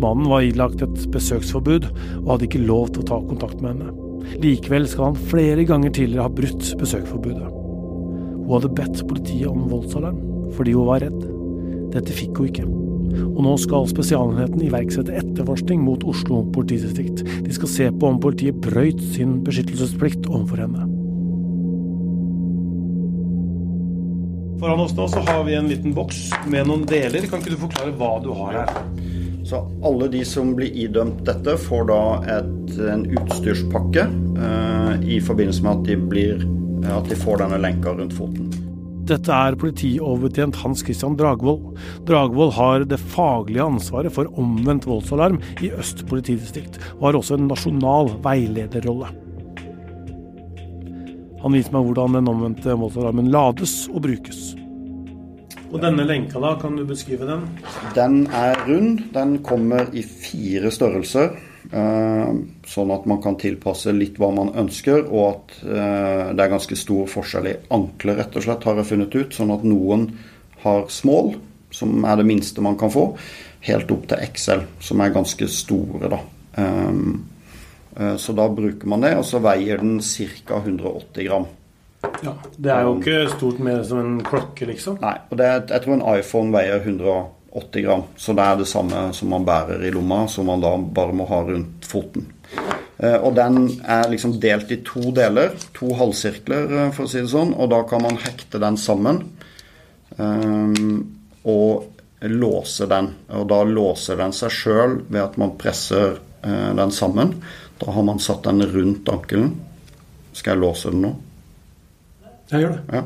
Mannen 0.00 0.30
var 0.30 0.46
ilagt 0.46 0.84
et 0.84 1.02
besøksforbud 1.12 1.88
og 2.22 2.30
hadde 2.30 2.46
ikke 2.46 2.62
lov 2.64 2.92
til 2.94 3.02
å 3.02 3.08
ta 3.10 3.18
kontakt 3.26 3.60
med 3.60 3.74
henne. 3.74 4.06
Likevel 4.40 4.86
skal 4.88 5.10
han 5.10 5.24
flere 5.32 5.64
ganger 5.68 5.92
tidligere 5.96 6.28
ha 6.28 6.32
brutt 6.32 6.70
besøksforbudet. 6.80 7.50
Hun 7.50 8.52
hadde 8.54 8.72
bedt 8.78 9.02
politiet 9.10 9.50
om 9.50 9.68
voldsalarm 9.70 10.22
fordi 10.56 10.74
hun 10.74 10.88
var 10.88 11.04
redd. 11.04 11.20
Dette 11.94 12.14
fikk 12.14 12.38
hun 12.40 12.48
ikke. 12.50 12.70
Og 13.30 13.40
nå 13.46 13.56
skal 13.60 13.88
Spesialenheten 13.90 14.62
iverksette 14.66 15.14
etterforskning 15.18 15.82
mot 15.84 16.04
Oslo 16.08 16.42
politidistrikt. 16.54 17.24
De 17.44 17.54
skal 17.56 17.72
se 17.72 17.90
på 17.90 18.10
om 18.10 18.20
politiet 18.22 18.60
brøyt 18.64 19.02
sin 19.14 19.38
beskyttelsesplikt 19.46 20.28
overfor 20.30 20.64
henne. 20.64 20.86
Foran 24.60 24.82
oss 24.84 24.92
nå 24.92 25.06
så 25.08 25.22
har 25.24 25.44
vi 25.46 25.56
en 25.56 25.70
liten 25.70 25.94
boks 25.96 26.26
med 26.52 26.68
noen 26.68 26.84
deler. 26.88 27.24
Kan 27.30 27.40
ikke 27.40 27.54
du 27.54 27.62
forklare 27.62 27.96
hva 27.96 28.12
du 28.20 28.28
har 28.36 28.58
her? 28.60 28.74
Så 29.48 29.62
alle 29.88 30.10
de 30.12 30.20
som 30.28 30.52
blir 30.54 30.74
idømt 30.76 31.24
dette, 31.26 31.56
får 31.64 31.86
da 31.88 32.00
et, 32.36 32.74
en 32.92 33.06
utstyrspakke 33.08 34.04
eh, 34.04 34.92
i 35.16 35.20
forbindelse 35.24 35.64
med 35.64 35.78
at 35.78 35.86
de 35.88 35.96
blir 36.12 36.44
at 36.88 37.08
de 37.08 37.16
får 37.18 37.42
denne 37.42 37.60
lenka 37.60 37.92
rundt 37.96 38.14
foten. 38.16 38.69
Dette 39.08 39.32
er 39.32 39.56
politioverbetjent 39.58 40.58
Hans 40.60 40.84
Christian 40.84 41.16
Dragvold. 41.18 41.78
Dragvold 42.08 42.52
har 42.58 42.84
det 42.88 43.00
faglige 43.00 43.64
ansvaret 43.64 44.12
for 44.14 44.28
omvendt 44.40 44.86
voldsalarm 44.88 45.40
i 45.64 45.72
Øst 45.72 46.04
politidistrikt, 46.10 46.78
og 46.98 47.08
har 47.08 47.20
også 47.20 47.38
en 47.38 47.48
nasjonal 47.50 48.12
veilederrolle. 48.24 49.10
Han 51.40 51.56
viser 51.56 51.72
meg 51.72 51.86
hvordan 51.88 52.18
den 52.18 52.28
omvendte 52.28 52.76
voldsalarmen 52.76 53.30
lades 53.32 53.86
og 53.88 54.02
brukes. 54.04 54.50
Og 55.70 55.78
denne 55.80 56.04
lenka, 56.04 56.40
da, 56.42 56.56
kan 56.58 56.74
du 56.76 56.82
beskrive 56.84 57.28
den? 57.28 57.46
Den 57.94 58.24
er 58.34 58.58
rund. 58.66 59.04
Den 59.14 59.38
kommer 59.46 59.86
i 59.94 60.02
fire 60.02 60.72
størrelser. 60.74 61.30
Eh, 61.68 62.30
sånn 62.66 62.90
at 62.94 63.04
man 63.10 63.20
kan 63.22 63.36
tilpasse 63.38 63.92
litt 63.92 64.16
hva 64.18 64.30
man 64.34 64.52
ønsker, 64.58 65.04
og 65.10 65.26
at 65.28 65.58
eh, 65.66 66.30
det 66.32 66.44
er 66.44 66.54
ganske 66.54 66.78
stor 66.78 67.10
forskjell 67.10 67.50
i 67.50 67.58
ankler, 67.76 68.16
rett 68.22 68.38
og 68.38 68.46
slett, 68.46 68.64
har 68.66 68.80
jeg 68.80 68.90
funnet 68.94 69.16
ut. 69.16 69.36
Sånn 69.36 69.52
at 69.54 69.66
noen 69.68 70.08
har 70.64 70.88
small, 70.92 71.34
som 71.74 72.02
er 72.08 72.18
det 72.18 72.26
minste 72.30 72.64
man 72.64 72.78
kan 72.80 72.92
få, 72.92 73.10
helt 73.68 73.92
opp 73.92 74.08
til 74.10 74.24
XL, 74.32 74.64
som 74.82 75.04
er 75.04 75.14
ganske 75.14 75.50
store, 75.52 76.10
da. 76.16 76.22
Eh, 76.64 78.16
så 78.16 78.32
da 78.32 78.46
bruker 78.48 78.88
man 78.88 79.02
det, 79.04 79.16
og 79.18 79.26
så 79.28 79.42
veier 79.44 79.82
den 79.82 79.98
ca. 80.00 80.62
180 80.62 81.26
gram. 81.26 81.48
Ja, 82.24 82.32
Det 82.56 82.70
er 82.72 82.86
jo 82.86 82.94
ikke 82.96 83.28
stort 83.34 83.58
mer 83.60 83.82
som 83.84 83.98
en 84.00 84.22
klokke, 84.24 84.64
liksom. 84.70 84.96
Nei, 85.02 85.18
og 85.28 85.36
det, 85.36 85.50
jeg 85.68 85.84
tror 85.84 85.98
en 85.98 86.06
iPhone 86.16 86.54
veier 86.54 86.80
180 86.80 87.39
gram. 87.52 88.02
Så 88.16 88.32
det 88.32 88.44
er 88.44 88.56
det 88.60 88.68
samme 88.68 89.12
som 89.12 89.30
man 89.30 89.44
bærer 89.44 89.82
i 89.84 89.90
lomma, 89.90 90.26
som 90.28 90.46
man 90.46 90.60
da 90.62 90.76
bare 90.78 91.12
må 91.12 91.26
ha 91.26 91.42
rundt 91.42 91.86
foten. 91.86 92.26
Eh, 92.98 93.16
og 93.16 93.34
den 93.34 93.80
er 93.82 94.10
liksom 94.10 94.38
delt 94.40 94.70
i 94.70 94.82
to 94.86 95.10
deler, 95.16 95.54
to 95.76 95.94
halvsirkler, 95.94 96.68
eh, 96.78 96.90
for 96.92 97.06
å 97.06 97.10
si 97.10 97.20
det 97.20 97.32
sånn. 97.32 97.54
Og 97.54 97.70
da 97.72 97.82
kan 97.88 98.02
man 98.02 98.20
hekte 98.20 98.60
den 98.62 98.76
sammen 98.76 99.22
um, 100.16 101.00
og 101.48 101.88
låse 102.20 102.86
den. 102.90 103.14
Og 103.28 103.48
da 103.48 103.62
låser 103.64 104.20
den 104.20 104.34
seg 104.36 104.52
sjøl 104.52 105.00
ved 105.08 105.22
at 105.24 105.40
man 105.40 105.56
presser 105.58 106.20
den 106.40 106.92
sammen. 106.92 107.34
Da 107.80 107.92
har 107.92 108.04
man 108.04 108.20
satt 108.20 108.46
den 108.46 108.64
rundt 108.64 109.08
ankelen. 109.12 109.54
Skal 110.32 110.54
jeg 110.54 110.62
låse 110.62 110.92
den 110.92 111.02
nå? 111.04 111.10
Jeg 112.50 112.64
gjør 112.64 112.76
det. 112.76 113.00
Ja. 113.00 113.02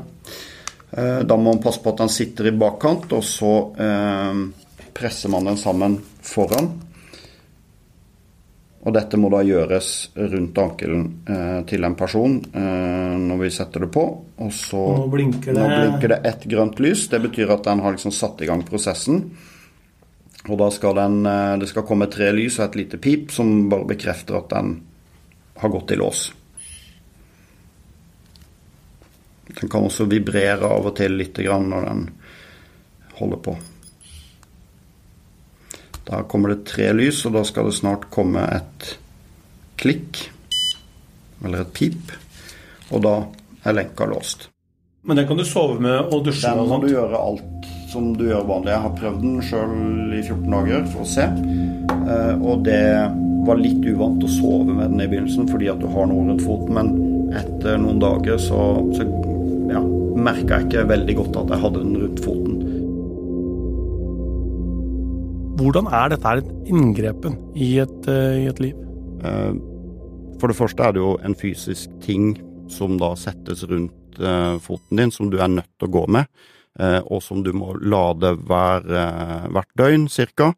Eh, 0.94 1.20
da 1.26 1.36
må 1.36 1.52
man 1.52 1.62
passe 1.62 1.82
på 1.82 1.90
at 1.90 2.04
den 2.04 2.12
sitter 2.12 2.50
i 2.50 2.56
bakkant, 2.58 3.12
og 3.16 3.24
så 3.26 3.52
eh, 3.82 4.42
presser 4.94 5.32
man 5.32 5.50
den 5.50 5.58
sammen 5.60 5.98
foran. 6.22 6.70
Og 8.84 8.92
dette 8.92 9.16
må 9.16 9.30
da 9.32 9.40
gjøres 9.40 9.88
rundt 10.14 10.58
ankelen 10.60 11.04
eh, 11.24 11.60
til 11.68 11.86
en 11.88 11.96
person 11.96 12.36
eh, 12.52 13.14
når 13.16 13.40
vi 13.40 13.50
setter 13.56 13.86
det 13.86 13.90
på. 13.94 14.04
Og 14.44 14.52
så 14.52 14.82
nå 15.00 15.08
blinker 15.12 15.56
det 15.56 15.62
Nå 15.62 15.68
blinker 15.72 16.12
det 16.12 16.20
ett 16.28 16.44
grønt 16.52 16.82
lys. 16.84 17.06
Det 17.08 17.22
betyr 17.24 17.54
at 17.56 17.64
den 17.64 17.80
har 17.80 17.96
liksom 17.96 18.12
satt 18.12 18.44
i 18.44 18.50
gang 18.50 18.60
prosessen. 18.68 19.22
Og 20.44 20.58
da 20.60 20.68
skal 20.74 20.98
den, 21.00 21.22
eh, 21.24 21.56
det 21.62 21.70
skal 21.72 21.88
komme 21.88 22.10
tre 22.12 22.28
lys 22.36 22.60
og 22.60 22.66
et 22.68 22.82
lite 22.82 23.00
pip 23.00 23.32
som 23.32 23.70
bare 23.72 23.88
bekrefter 23.94 24.36
at 24.42 24.52
den 24.52 24.76
har 25.62 25.72
gått 25.72 25.96
i 25.96 26.00
lås. 26.00 26.26
Den 29.60 29.70
kan 29.70 29.86
også 29.86 30.08
vibrere 30.10 30.66
av 30.66 30.88
og 30.90 30.96
til 30.98 31.16
litt 31.18 31.38
når 31.38 31.88
den 31.88 32.08
holder 33.20 33.40
på. 33.44 33.54
Da 36.04 36.22
kommer 36.28 36.52
det 36.52 36.66
tre 36.68 36.90
lys, 36.92 37.22
og 37.24 37.36
da 37.38 37.44
skal 37.48 37.70
det 37.70 37.78
snart 37.78 38.10
komme 38.12 38.42
et 38.52 38.88
klikk, 39.80 40.26
eller 41.44 41.64
et 41.64 41.72
pip, 41.76 42.12
og 42.90 43.04
da 43.06 43.14
er 43.64 43.78
lenka 43.78 44.08
låst. 44.10 44.50
Men 45.04 45.16
den 45.20 45.28
kan 45.28 45.38
du 45.38 45.44
sove 45.44 45.78
med 45.80 46.12
og 46.12 46.24
dusje 46.24 46.48
Den 46.48 46.60
og 46.64 46.68
må 46.68 46.80
du 46.82 46.90
gjøre 46.92 47.20
alt 47.20 47.70
som 47.92 48.12
du 48.16 48.26
gjør 48.26 48.46
vanlig. 48.48 48.72
Jeg 48.72 48.84
har 48.84 48.98
prøvd 48.98 49.22
den 49.22 49.40
sjøl 49.44 50.14
i 50.16 50.22
14 50.24 50.46
dager 50.50 50.86
for 50.92 51.04
å 51.04 51.08
se, 51.08 51.26
Eh, 52.04 52.34
og 52.42 52.64
det 52.64 52.84
var 53.44 53.60
litt 53.60 53.84
uvant 53.84 54.24
å 54.24 54.30
sove 54.30 54.72
med 54.72 54.92
den 54.92 55.04
i 55.04 55.08
begynnelsen 55.08 55.48
fordi 55.48 55.70
at 55.72 55.80
du 55.80 55.88
har 55.92 56.08
noe 56.10 56.26
rundt 56.28 56.44
foten, 56.44 56.76
men 56.76 57.32
etter 57.36 57.78
noen 57.80 58.00
dager 58.02 58.40
så, 58.40 58.60
så 58.96 59.06
ja, 59.70 59.80
merka 60.24 60.58
jeg 60.58 60.68
ikke 60.68 60.88
veldig 60.90 61.16
godt 61.20 61.38
at 61.42 61.52
jeg 61.54 61.62
hadde 61.64 61.82
den 61.82 62.00
rundt 62.02 62.24
foten. 62.24 62.64
Hvordan 65.54 65.86
er 65.86 66.10
dette 66.10 66.28
her 66.28 66.42
inngrepen 66.66 67.36
i 67.54 67.76
et, 67.84 68.08
eh, 68.10 68.42
i 68.42 68.48
et 68.50 68.60
liv? 68.60 68.74
Eh, 69.24 69.54
For 70.40 70.50
det 70.50 70.56
første 70.58 70.82
er 70.82 70.92
det 70.92 71.00
jo 71.00 71.16
en 71.24 71.34
fysisk 71.34 71.88
ting 72.02 72.34
som 72.68 72.98
da 72.98 73.14
settes 73.14 73.62
rundt 73.70 74.18
eh, 74.18 74.58
foten 74.58 74.98
din, 74.98 75.12
som 75.14 75.30
du 75.30 75.38
er 75.38 75.48
nødt 75.48 75.70
til 75.78 75.88
å 75.88 75.94
gå 75.94 76.06
med, 76.10 76.26
og 77.06 77.22
som 77.22 77.44
du 77.44 77.52
må 77.54 77.76
lade 77.78 78.32
hver, 78.34 78.82
hvert 79.46 79.68
døgn 79.78 80.08
cirka. 80.10 80.48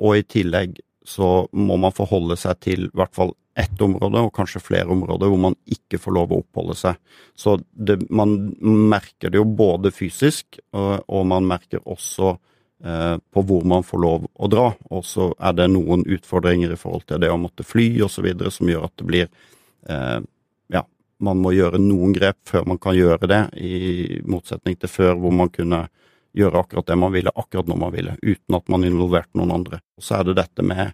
Og 0.00 0.16
i 0.16 0.22
tillegg 0.24 0.78
så 1.04 1.46
må 1.52 1.76
man 1.76 1.92
forholde 1.92 2.38
seg 2.40 2.56
til 2.64 2.86
i 2.86 2.94
hvert 2.96 3.12
fall 3.12 3.34
ett 3.56 3.80
område, 3.80 4.20
og 4.20 4.34
kanskje 4.36 4.60
flere 4.60 4.92
områder, 4.92 5.30
hvor 5.32 5.40
man 5.40 5.56
ikke 5.72 5.98
får 6.00 6.12
lov 6.12 6.32
å 6.32 6.40
oppholde 6.42 6.76
seg. 6.76 6.98
Så 7.38 7.56
det, 7.72 7.98
man 8.12 8.34
merker 8.60 9.32
det 9.32 9.40
jo 9.40 9.46
både 9.48 9.92
fysisk, 9.94 10.58
og, 10.76 11.06
og 11.08 11.24
man 11.30 11.48
merker 11.48 11.80
også 11.88 12.34
eh, 12.84 13.16
på 13.16 13.44
hvor 13.48 13.64
man 13.68 13.86
får 13.86 14.02
lov 14.04 14.28
å 14.28 14.50
dra. 14.52 14.68
Og 14.92 15.04
så 15.08 15.30
er 15.40 15.56
det 15.56 15.70
noen 15.72 16.04
utfordringer 16.04 16.74
i 16.74 16.80
forhold 16.80 17.08
til 17.08 17.22
det 17.24 17.32
å 17.32 17.40
måtte 17.40 17.64
fly 17.64 17.88
osv. 18.04 18.28
som 18.52 18.72
gjør 18.72 18.88
at 18.90 18.96
det 19.00 19.08
blir 19.08 19.28
eh, 19.88 20.18
Ja, 20.76 20.84
man 21.24 21.40
må 21.40 21.56
gjøre 21.56 21.80
noen 21.80 22.12
grep 22.16 22.42
før 22.44 22.68
man 22.68 22.82
kan 22.82 22.98
gjøre 22.98 23.30
det, 23.30 23.42
i 23.56 24.20
motsetning 24.28 24.76
til 24.76 24.92
før 24.92 25.16
hvor 25.16 25.32
man 25.32 25.52
kunne 25.54 25.86
gjøre 26.36 26.60
akkurat 26.60 26.92
det 26.92 27.00
man 27.00 27.14
ville, 27.14 27.32
akkurat 27.32 27.68
når 27.72 27.78
man 27.80 27.92
ville, 27.94 28.16
uten 28.20 28.58
at 28.58 28.68
man 28.68 28.84
involverte 28.84 29.38
noen 29.40 29.54
andre. 29.62 29.80
Og 29.96 30.04
så 30.04 30.18
er 30.18 30.28
det 30.28 30.42
dette 30.42 30.64
med 30.66 30.92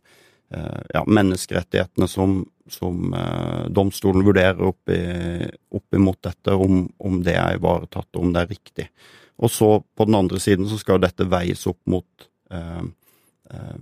ja, 0.53 1.03
menneskerettighetene 1.07 2.09
som, 2.09 2.43
som 2.71 3.15
eh, 3.15 3.69
domstolen 3.73 4.25
vurderer 4.27 4.63
oppi, 4.69 4.99
opp 5.73 5.97
imot 5.97 6.21
dette, 6.25 6.55
om, 6.55 6.85
om 6.99 7.23
det 7.25 7.37
er 7.39 7.57
ivaretatt, 7.57 8.11
og 8.17 8.27
om 8.27 8.35
det 8.35 8.43
er 8.43 8.53
riktig. 8.53 8.89
Og 9.43 9.51
så 9.51 9.71
på 9.81 10.07
den 10.09 10.19
andre 10.19 10.41
siden 10.43 10.69
så 10.71 10.79
skal 10.81 11.01
dette 11.03 11.27
veies 11.31 11.65
opp 11.71 11.81
mot 11.91 12.29
eh, 12.53 12.85
eh, 13.51 13.81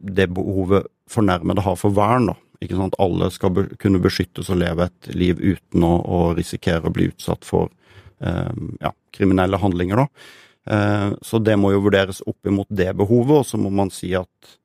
det 0.00 0.30
behovet 0.32 0.86
fornærmede 1.10 1.64
har 1.64 1.76
for 1.76 1.94
vern. 1.96 2.30
da. 2.30 2.36
Ikke 2.60 2.76
sant? 2.76 2.96
Alle 3.00 3.30
skal 3.32 3.52
be 3.56 3.66
kunne 3.80 4.02
beskyttes 4.02 4.50
og 4.52 4.60
leve 4.60 4.86
et 4.88 5.10
liv 5.16 5.40
uten 5.40 5.84
å, 5.86 5.94
å 6.00 6.20
risikere 6.36 6.88
å 6.88 6.94
bli 6.94 7.08
utsatt 7.10 7.48
for 7.48 7.72
eh, 8.20 8.54
ja, 8.80 8.92
kriminelle 9.16 9.60
handlinger. 9.60 10.04
da. 10.04 10.06
Eh, 10.70 11.10
så 11.22 11.40
det 11.42 11.56
må 11.58 11.72
jo 11.74 11.84
vurderes 11.86 12.22
opp 12.28 12.46
imot 12.46 12.68
det 12.68 12.92
behovet, 12.98 13.42
og 13.42 13.48
så 13.48 13.60
må 13.60 13.72
man 13.72 13.92
si 13.94 14.12
at 14.16 14.28
eh, 14.46 14.59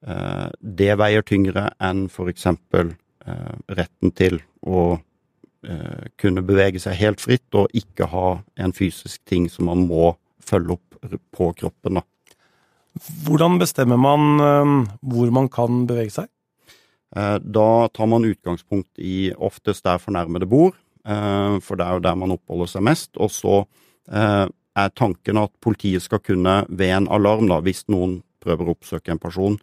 det 0.00 0.94
veier 0.96 1.22
tyngre 1.28 1.66
enn 1.76 2.06
f.eks. 2.08 2.46
Eh, 3.28 3.56
retten 3.76 4.12
til 4.16 4.38
å 4.64 4.94
eh, 4.96 6.04
kunne 6.20 6.44
bevege 6.46 6.80
seg 6.80 6.96
helt 7.00 7.20
fritt 7.20 7.56
og 7.58 7.72
ikke 7.76 8.08
ha 8.08 8.28
en 8.56 8.72
fysisk 8.72 9.20
ting 9.28 9.48
som 9.52 9.68
man 9.68 9.84
må 9.88 10.14
følge 10.40 10.78
opp 10.78 11.18
på 11.36 11.50
kroppen. 11.58 12.00
da. 12.00 12.04
Hvordan 13.26 13.58
bestemmer 13.60 14.00
man 14.00 14.44
eh, 14.44 14.94
hvor 15.12 15.34
man 15.36 15.50
kan 15.52 15.84
bevege 15.90 16.14
seg? 16.16 16.30
Eh, 17.16 17.36
Da 17.44 17.88
tar 17.92 18.08
man 18.08 18.24
utgangspunkt 18.24 18.96
i 18.96 19.32
oftest 19.36 19.84
der 19.84 20.00
fornærmede 20.00 20.48
bor, 20.48 20.72
eh, 21.04 21.60
for 21.60 21.76
det 21.76 21.86
er 21.86 21.98
jo 21.98 22.06
der 22.08 22.16
man 22.16 22.32
oppholder 22.38 22.72
seg 22.72 22.86
mest. 22.88 23.12
Og 23.20 23.30
så 23.30 23.60
eh, 24.08 24.48
er 24.48 24.96
tanken 24.96 25.36
at 25.36 25.52
politiet 25.60 26.02
skal 26.02 26.24
kunne, 26.24 26.64
ved 26.68 26.96
en 26.96 27.12
alarm, 27.12 27.52
da, 27.52 27.60
hvis 27.60 27.84
noen 27.92 28.22
prøver 28.40 28.64
å 28.64 28.78
oppsøke 28.78 29.12
en 29.12 29.20
person 29.20 29.60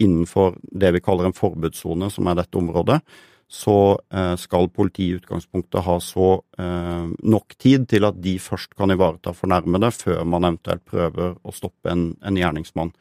innenfor 0.00 0.56
det 0.62 0.92
vi 0.96 1.02
kaller 1.04 1.28
en 1.28 1.36
forbudssone, 1.36 2.10
som 2.12 2.30
er 2.30 2.38
dette 2.38 2.58
området, 2.58 3.00
så 3.48 3.98
eh, 4.12 4.34
skal 4.36 4.68
politiet 4.68 5.08
i 5.08 5.20
utgangspunktet 5.22 5.84
ha 5.86 5.94
så 6.04 6.34
eh, 6.60 7.06
nok 7.32 7.54
tid 7.56 7.86
til 7.88 8.04
at 8.04 8.18
de 8.20 8.34
først 8.42 8.74
kan 8.76 8.92
ivareta 8.92 9.32
fornærmede, 9.32 9.88
før 9.96 10.20
man 10.28 10.44
eventuelt 10.44 10.84
prøver 10.88 11.38
å 11.40 11.54
stoppe 11.56 11.94
en, 11.94 12.10
en 12.20 12.36
gjerningsmann. 12.36 12.92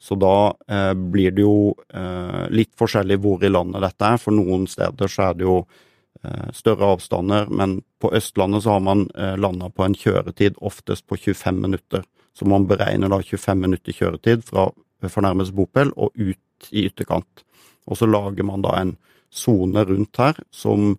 Så 0.00 0.16
da 0.16 0.54
eh, 0.72 0.94
blir 0.94 1.36
det 1.36 1.44
jo 1.44 1.74
eh, 1.92 2.46
litt 2.48 2.72
forskjellig 2.80 3.20
hvor 3.20 3.44
i 3.44 3.52
landet 3.52 3.84
dette 3.84 4.08
er. 4.14 4.20
For 4.22 4.32
noen 4.32 4.64
steder 4.72 5.12
så 5.12 5.26
er 5.28 5.36
det 5.36 5.44
jo 5.44 5.58
eh, 5.60 6.48
større 6.56 6.94
avstander, 6.94 7.52
men 7.52 7.82
på 8.00 8.14
Østlandet 8.16 8.64
så 8.64 8.78
har 8.78 8.86
man 8.86 9.04
eh, 9.12 9.36
landa 9.36 9.68
på 9.68 9.84
en 9.84 9.98
kjøretid 10.00 10.56
oftest 10.64 11.04
på 11.04 11.20
25 11.20 11.60
minutter. 11.60 12.08
Så 12.32 12.48
man 12.48 12.64
beregner 12.70 13.12
da 13.12 13.20
25 13.20 13.60
minutter 13.60 13.92
kjøretid 13.92 14.48
fra 14.48 14.70
fornærmedes 15.08 15.54
bopel 15.56 15.92
og 15.96 16.12
ut 16.18 16.68
i 16.70 16.84
ytterkant. 16.90 17.44
Og 17.88 17.96
så 17.96 18.06
lager 18.06 18.44
man 18.44 18.62
da 18.62 18.74
en 18.80 18.96
sone 19.30 19.84
rundt 19.86 20.20
her 20.20 20.36
som 20.50 20.92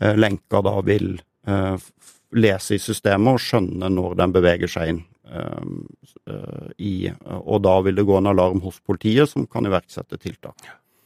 eh, 0.00 0.14
lenka 0.16 0.62
da 0.64 0.78
vil 0.86 1.18
eh, 1.46 1.76
lese 2.34 2.78
i 2.78 2.82
systemet 2.82 3.36
og 3.36 3.42
skjønne 3.42 3.90
når 3.92 4.16
den 4.22 4.32
beveger 4.34 4.70
seg 4.70 4.94
inn. 4.94 5.02
eh, 5.34 6.72
i, 6.78 7.10
og 7.34 7.62
da 7.64 7.80
vil 7.84 7.94
det 7.96 8.06
gå 8.08 8.16
en 8.18 8.32
alarm 8.32 8.60
hos 8.64 8.80
politiet 8.80 9.30
som 9.30 9.46
kan 9.46 9.66
iverksette 9.66 10.18
tiltak. 10.18 10.56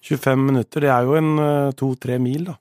25 0.03 0.47
minutter, 0.47 0.81
det 0.81 0.91
er 0.95 1.05
jo 1.05 1.19
en 1.19 1.73
to-tre 1.77 2.19
mil, 2.23 2.45
da. 2.53 2.55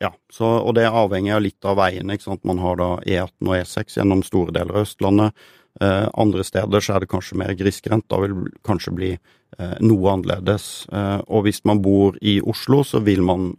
Ja, 0.00 0.14
så, 0.32 0.48
og 0.64 0.74
det 0.78 0.86
er 0.86 0.96
avhengig 0.96 1.32
av 1.36 1.42
litt 1.44 1.66
av 1.68 1.76
veiene. 1.76 2.16
ikke 2.16 2.24
sant? 2.30 2.44
Man 2.48 2.60
har 2.62 2.78
da 2.80 2.88
E18 3.04 3.48
og 3.50 3.56
E6 3.58 3.98
gjennom 3.98 4.22
store 4.24 4.54
deler 4.56 4.78
av 4.78 4.86
Østlandet. 4.86 5.48
Eh, 5.78 6.08
andre 6.18 6.44
steder 6.44 6.82
så 6.82 6.96
er 6.96 7.04
det 7.04 7.10
kanskje 7.12 7.38
mer 7.40 7.54
grisgrendt. 7.56 8.08
Da 8.10 8.18
vil 8.24 8.36
kanskje 8.66 8.94
bli 8.96 9.10
eh, 9.14 9.76
noe 9.84 10.14
annerledes. 10.14 10.88
Eh, 10.92 11.18
og 11.28 11.46
hvis 11.46 11.62
man 11.68 11.82
bor 11.84 12.18
i 12.20 12.40
Oslo, 12.40 12.82
så 12.84 13.02
vil 13.04 13.24
man 13.26 13.52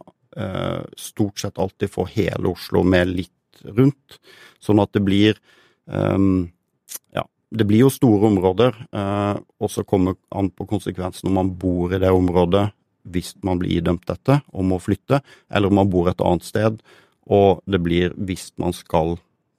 stort 0.96 1.42
sett 1.42 1.58
alltid 1.60 1.90
få 1.92 2.06
hele 2.08 2.48
Oslo 2.48 2.80
med 2.88 3.10
litt 3.12 3.58
rundt. 3.76 4.14
Sånn 4.64 4.80
at 4.80 4.88
det 4.96 5.02
blir 5.04 5.36
ja, 5.84 7.24
det 7.52 7.66
blir 7.68 7.82
jo 7.82 7.90
store 7.92 8.30
områder, 8.30 8.78
og 8.96 9.68
så 9.68 9.84
kommer 9.84 10.16
an 10.32 10.48
på 10.48 10.64
konsekvensen 10.70 11.28
om 11.28 11.36
man 11.36 11.52
bor 11.60 11.92
i 11.92 12.00
det 12.00 12.14
området 12.16 12.64
hvis 13.12 13.34
man 13.44 13.60
blir 13.60 13.76
idømt 13.82 14.08
dette 14.08 14.38
og 14.54 14.70
må 14.70 14.80
flytte, 14.80 15.20
eller 15.52 15.68
om 15.68 15.82
man 15.82 15.92
bor 15.92 16.08
et 16.08 16.24
annet 16.24 16.48
sted, 16.48 16.80
og 17.28 17.60
det 17.68 17.82
blir 17.84 18.16
hvis 18.16 18.54
man 18.56 18.72
skal 18.72 19.18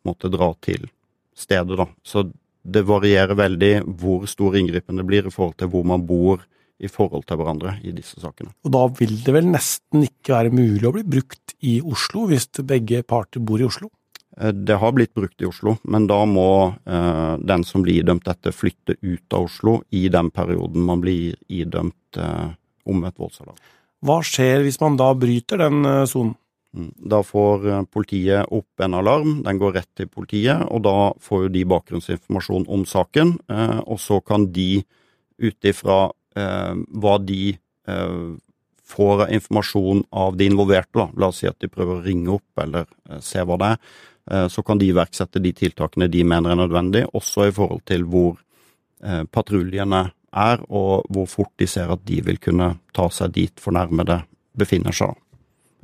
måtte 0.09 0.33
dra 0.33 0.55
til 0.65 0.89
stedet, 1.37 1.77
da. 1.77 1.85
Så 2.01 2.31
det 2.63 2.85
varierer 2.87 3.35
veldig 3.37 3.73
hvor 3.99 4.27
stor 4.29 4.55
inngripen 4.57 4.99
det 4.99 5.05
blir 5.07 5.27
i 5.27 5.33
forhold 5.33 5.57
til 5.59 5.71
hvor 5.73 5.87
man 5.87 6.05
bor 6.07 6.43
i 6.83 6.89
forhold 6.91 7.25
til 7.27 7.39
hverandre 7.39 7.77
i 7.85 7.93
disse 7.95 8.19
sakene. 8.19 8.51
Og 8.65 8.73
da 8.73 8.85
vil 8.97 9.17
det 9.23 9.35
vel 9.35 9.49
nesten 9.51 10.05
ikke 10.07 10.35
være 10.35 10.55
mulig 10.55 10.87
å 10.87 10.93
bli 10.95 11.03
brukt 11.15 11.53
i 11.63 11.77
Oslo, 11.83 12.25
hvis 12.31 12.49
begge 12.67 13.03
parter 13.07 13.43
bor 13.43 13.61
i 13.61 13.67
Oslo? 13.67 13.91
Eh, 14.39 14.51
det 14.51 14.79
har 14.81 14.95
blitt 14.95 15.13
brukt 15.15 15.41
i 15.41 15.47
Oslo, 15.47 15.77
men 15.83 16.07
da 16.09 16.23
må 16.27 16.49
eh, 16.73 17.35
den 17.39 17.63
som 17.67 17.85
blir 17.85 18.01
idømt 18.01 18.27
dette, 18.27 18.55
flytte 18.55 18.97
ut 19.01 19.37
av 19.37 19.47
Oslo 19.47 19.77
i 19.91 20.07
den 20.11 20.31
perioden 20.33 20.83
man 20.87 21.03
blir 21.03 21.37
idømt 21.47 22.19
eh, 22.19 22.51
omvendt 22.89 23.21
voldsalarm. 23.21 23.59
Hva 24.03 24.19
skjer 24.27 24.65
hvis 24.65 24.81
man 24.81 24.97
da 24.99 25.13
bryter 25.15 25.61
den 25.63 25.85
eh, 25.87 26.05
sonen? 26.09 26.35
Mm. 26.73 26.91
Da 27.13 27.21
får 27.25 27.67
eh, 27.69 27.83
politiet 27.93 28.53
opp 28.53 28.85
en 28.85 28.97
alarm, 28.97 29.41
den 29.45 29.61
går 29.61 29.77
rett 29.79 29.91
til 29.97 30.09
politiet, 30.09 30.65
og 30.69 30.85
da 30.87 30.95
får 31.21 31.45
jo 31.45 31.53
de 31.53 31.65
bakgrunnsinformasjon 31.73 32.65
om 32.71 32.85
saken. 32.89 33.37
Eh, 33.49 33.79
og 33.85 34.01
så 34.01 34.19
kan 34.25 34.49
de 34.55 34.83
ut 35.43 35.69
ifra 35.69 36.05
hva 36.33 37.11
de 37.21 37.53
får 38.89 39.19
av 39.21 39.33
informasjon 39.35 39.99
av 40.17 40.37
de 40.37 40.47
involverte, 40.49 40.95
da. 40.97 41.03
la 41.21 41.27
oss 41.29 41.43
si 41.43 41.45
at 41.45 41.59
de 41.61 41.69
prøver 41.69 41.99
å 41.99 42.01
ringe 42.01 42.31
opp 42.33 42.61
eller 42.63 42.87
se 43.21 43.43
hva 43.45 43.57
det 43.61 43.67
er, 43.75 43.91
Eh, 44.31 44.47
så 44.47 44.63
kan 44.63 44.79
de 44.79 44.87
iverksette 44.87 45.41
de 45.43 45.51
tiltakene 45.55 46.07
de 46.07 46.23
mener 46.23 46.53
er 46.53 46.59
nødvendig, 46.59 47.05
også 47.13 47.49
i 47.49 47.55
forhold 47.55 47.83
til 47.89 48.05
hvor 48.07 48.37
eh, 49.03 49.23
patruljene 49.27 50.05
er, 50.33 50.63
og 50.69 51.09
hvor 51.11 51.27
fort 51.29 51.51
de 51.59 51.67
ser 51.67 51.91
at 51.91 52.05
de 52.07 52.21
vil 52.25 52.39
kunne 52.41 52.73
ta 52.95 53.09
seg 53.11 53.35
dit 53.35 53.59
fornærmede 53.59 54.21
befinner 54.57 54.95
seg. 54.95 55.17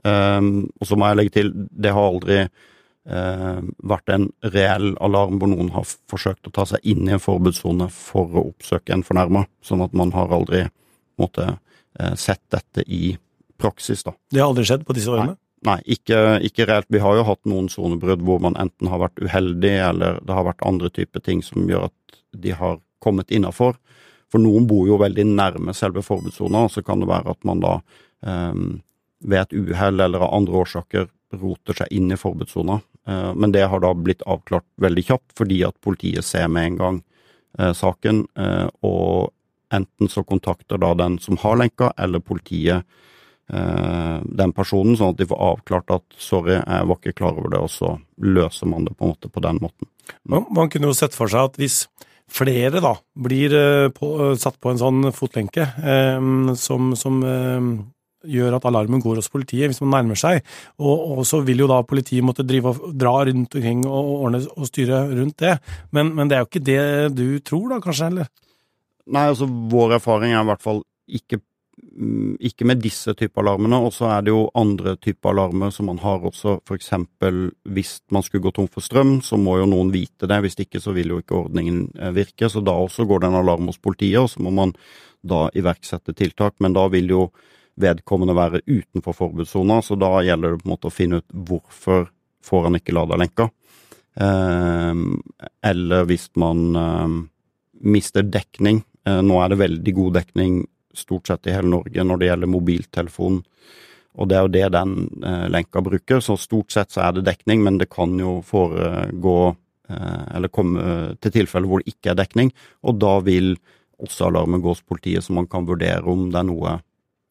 Um, 0.04 0.70
og 0.80 0.88
så 0.88 0.98
må 0.98 1.10
jeg 1.10 1.20
legge 1.20 1.36
til, 1.36 1.52
det 1.54 1.92
har 1.96 2.08
aldri 2.08 2.40
uh, 2.46 3.60
vært 3.92 4.14
en 4.16 4.30
reell 4.54 4.94
alarm 5.04 5.40
hvor 5.42 5.52
noen 5.52 5.72
har 5.76 5.88
forsøkt 6.12 6.48
å 6.48 6.54
ta 6.56 6.66
seg 6.70 6.86
inn 6.88 7.08
i 7.10 7.16
en 7.18 7.24
forbudssone 7.24 7.90
for 7.94 8.40
å 8.40 8.46
oppsøke 8.54 8.96
en 8.96 9.04
fornærma, 9.08 9.44
sånn 9.66 9.84
at 9.84 9.98
man 9.98 10.14
har 10.16 10.32
aldri 10.36 10.64
måtte, 11.20 11.52
uh, 12.00 12.16
sett 12.16 12.46
dette 12.54 12.86
i 12.88 13.18
praksis, 13.60 14.06
da. 14.08 14.16
Det 14.32 14.40
har 14.40 14.54
aldri 14.54 14.68
skjedd 14.70 14.88
på 14.88 14.96
disse 14.96 15.12
årene? 15.12 15.36
Nei. 15.36 15.44
Nei, 15.68 15.80
ikke, 15.92 16.40
ikke, 16.48 16.64
reelt. 16.70 16.88
Vi 16.88 17.02
har 17.04 17.18
jo 17.18 17.26
hatt 17.28 17.42
noen 17.52 17.66
sonebrudd 17.68 18.22
hvor 18.24 18.40
man 18.40 18.56
enten 18.62 18.88
har 18.88 19.02
vært 19.02 19.20
uheldig, 19.20 19.74
eller 19.90 20.22
det 20.24 20.36
har 20.38 20.46
vært 20.48 20.64
andre 20.64 20.88
typer 20.96 21.24
ting 21.26 21.42
som 21.44 21.68
gjør 21.68 21.90
at 21.90 22.20
de 22.32 22.54
har 22.56 22.80
kommet 23.04 23.34
innafor. 23.36 23.76
For 24.32 24.40
noen 24.40 24.68
bor 24.70 24.88
jo 24.88 25.00
veldig 25.02 25.26
nærme 25.28 25.74
selve 25.76 26.04
forbudssona, 26.06 26.64
og 26.68 26.72
så 26.72 26.84
kan 26.86 27.02
det 27.02 27.10
være 27.10 27.34
at 27.34 27.44
man 27.50 27.64
da 27.64 27.74
um, 28.24 28.80
ved 29.20 29.42
et 29.42 29.56
uhell 29.58 30.00
eller 30.00 30.24
av 30.24 30.34
andre 30.38 30.62
årsaker 30.64 31.10
roter 31.40 31.78
seg 31.78 31.92
inn 31.94 32.12
i 32.12 32.20
forbudssona. 32.20 32.80
Uh, 33.10 33.34
men 33.36 33.54
det 33.56 33.68
har 33.70 33.84
da 33.84 33.94
blitt 33.94 34.26
avklart 34.26 34.66
veldig 34.82 35.06
kjapt, 35.12 35.34
fordi 35.38 35.64
at 35.68 35.78
politiet 35.86 36.26
ser 36.26 36.48
med 36.48 36.72
en 36.72 36.80
gang 36.80 37.02
uh, 37.60 37.74
saken, 37.78 38.26
uh, 38.40 38.68
og 38.86 39.34
enten 39.74 40.10
så 40.10 40.24
kontakter 40.26 40.82
da 40.82 40.96
den 40.98 41.20
som 41.22 41.38
har 41.44 41.60
lenka, 41.62 41.92
eller 41.98 42.24
politiet 42.26 42.88
Eh, 43.50 44.18
den 44.22 44.52
personen, 44.54 44.94
sånn 44.98 45.16
at 45.16 45.22
de 45.24 45.26
får 45.30 45.40
avklart 45.42 45.94
at 45.96 46.04
'sorry, 46.22 46.60
jeg 46.60 46.86
var 46.86 46.98
ikke 47.00 47.16
klar 47.18 47.34
over 47.34 47.50
det', 47.50 47.64
og 47.64 47.70
så 47.74 47.98
løser 48.22 48.70
man 48.70 48.86
det 48.86 48.94
på 48.94 49.06
en 49.06 49.14
måte 49.16 49.30
på 49.30 49.42
den 49.42 49.58
måten. 49.58 49.90
Man, 50.24 50.70
kunne 50.70 50.86
jo 50.86 50.94
sett 50.94 51.18
for 51.18 51.28
seg 51.28 51.50
at 51.50 51.58
hvis 51.58 51.88
flere 52.30 52.80
da 52.80 52.94
blir 53.18 53.54
eh, 53.54 53.90
på, 53.90 54.36
satt 54.38 54.60
på 54.62 54.70
en 54.70 54.78
sånn 54.78 55.12
fotlenke 55.14 55.66
eh, 55.66 56.22
som, 56.54 56.94
som 56.96 57.24
eh, 57.26 57.62
gjør 58.28 58.58
at 58.58 58.68
alarmen 58.68 59.04
går 59.04 59.22
hos 59.22 59.32
politiet 59.32 59.72
hvis 59.72 59.82
man 59.84 59.94
nærmer 59.98 60.20
seg, 60.20 60.44
og, 60.82 60.96
og, 61.20 61.24
så 61.28 61.42
vil 61.46 61.64
jo 61.64 61.70
da 61.72 61.80
politiet 61.88 62.26
måtte 62.26 62.46
drive 62.48 62.74
og 62.74 62.94
dra 63.00 63.16
rundt 63.30 63.56
omkring 63.56 63.86
og 63.88 64.14
ordne 64.16 64.44
og 64.56 64.70
styre 64.70 65.06
rundt 65.12 65.40
det. 65.44 65.58
Men, 65.96 66.14
men 66.18 66.30
det 66.30 66.38
er 66.38 66.44
jo 66.44 66.50
ikke 66.52 66.68
det 66.72 66.82
du 67.18 67.28
tror 67.46 67.76
da, 67.76 67.82
kanskje? 67.84 68.12
eller? 68.14 68.32
Nei, 69.10 69.28
altså 69.32 69.48
vår 69.48 69.98
erfaring 70.00 70.36
er 70.36 70.44
i 70.44 70.50
hvert 70.52 70.66
fall 70.66 70.84
ikke 71.10 71.40
Mm, 72.00 72.38
ikke 72.40 72.64
med 72.68 72.80
disse 72.84 73.14
typer 73.18 73.44
alarmene. 73.44 73.80
Og 73.84 73.94
så 73.96 74.10
er 74.14 74.24
det 74.24 74.34
jo 74.34 74.48
andre 74.58 74.96
typer 75.02 75.34
alarmer 75.34 75.72
som 75.74 75.90
man 75.90 76.00
har 76.00 76.24
også, 76.26 76.60
f.eks. 76.68 76.92
hvis 77.76 77.94
man 78.12 78.24
skulle 78.24 78.46
gå 78.46 78.54
tom 78.56 78.70
for 78.72 78.86
strøm, 78.86 79.20
så 79.26 79.38
må 79.38 79.58
jo 79.60 79.68
noen 79.70 79.92
vite 79.94 80.30
det. 80.30 80.40
Hvis 80.46 80.60
ikke 80.60 80.82
så 80.84 80.94
vil 80.96 81.14
jo 81.14 81.20
ikke 81.20 81.38
ordningen 81.42 81.88
eh, 82.00 82.14
virke. 82.16 82.50
Så 82.50 82.64
da 82.64 82.76
også 82.76 83.08
går 83.10 83.24
det 83.24 83.32
en 83.32 83.40
alarm 83.42 83.68
hos 83.72 83.82
politiet, 83.82 84.20
og 84.22 84.30
så 84.30 84.44
må 84.44 84.54
man 84.56 84.76
da 85.22 85.48
iverksette 85.56 86.16
tiltak. 86.16 86.56
Men 86.60 86.76
da 86.78 86.88
vil 86.92 87.10
jo 87.12 87.24
vedkommende 87.80 88.36
være 88.38 88.64
utenfor 88.68 89.16
forbudssona, 89.16 89.80
så 89.86 89.98
da 90.00 90.12
gjelder 90.26 90.56
det 90.56 90.62
på 90.64 90.70
en 90.70 90.74
måte 90.76 90.90
å 90.90 90.94
finne 90.94 91.22
ut 91.22 91.38
hvorfor 91.50 92.10
får 92.46 92.68
han 92.68 92.80
ikke 92.80 92.96
lada 92.96 93.18
lenka. 93.20 93.50
Eh, 94.20 95.04
eller 95.72 96.08
hvis 96.10 96.30
man 96.40 96.66
eh, 96.76 97.20
mister 97.80 98.24
dekning. 98.24 98.84
Eh, 99.08 99.22
nå 99.22 99.40
er 99.42 99.52
det 99.52 99.62
veldig 99.64 99.96
god 99.96 100.20
dekning 100.20 100.60
stort 100.96 101.30
sett 101.30 101.48
i 101.48 101.54
hele 101.54 101.72
Norge 101.72 102.04
når 102.04 102.20
det 102.20 102.30
gjelder 102.30 102.52
mobiltelefon. 102.52 103.40
Og 104.20 104.28
det 104.28 104.36
er 104.36 104.46
jo 104.46 104.54
det 104.54 104.68
den 104.76 104.96
eh, 105.24 105.48
lenka 105.52 105.84
bruker, 105.86 106.24
så 106.24 106.36
stort 106.40 106.74
sett 106.76 106.92
så 106.92 107.06
er 107.06 107.18
det 107.18 107.28
dekning, 107.30 107.64
men 107.64 107.80
det 107.80 107.92
kan 107.94 108.18
jo 108.20 108.40
foregå 108.46 109.38
eh, 109.90 110.24
eller 110.36 110.52
komme 110.52 111.16
til 111.24 111.36
tilfeller 111.40 111.70
hvor 111.70 111.84
det 111.84 111.94
ikke 111.94 112.14
er 112.14 112.20
dekning, 112.20 112.52
og 112.84 113.00
da 113.00 113.20
vil 113.24 113.54
også 114.00 114.30
alarmen 114.30 114.64
gå 114.64 114.74
hos 114.74 114.84
politiet, 114.84 115.24
så 115.24 115.36
man 115.36 115.48
kan 115.52 115.68
vurdere 115.68 116.04
om 116.08 116.30
det 116.32 116.40
er 116.42 116.48
noe 116.48 116.78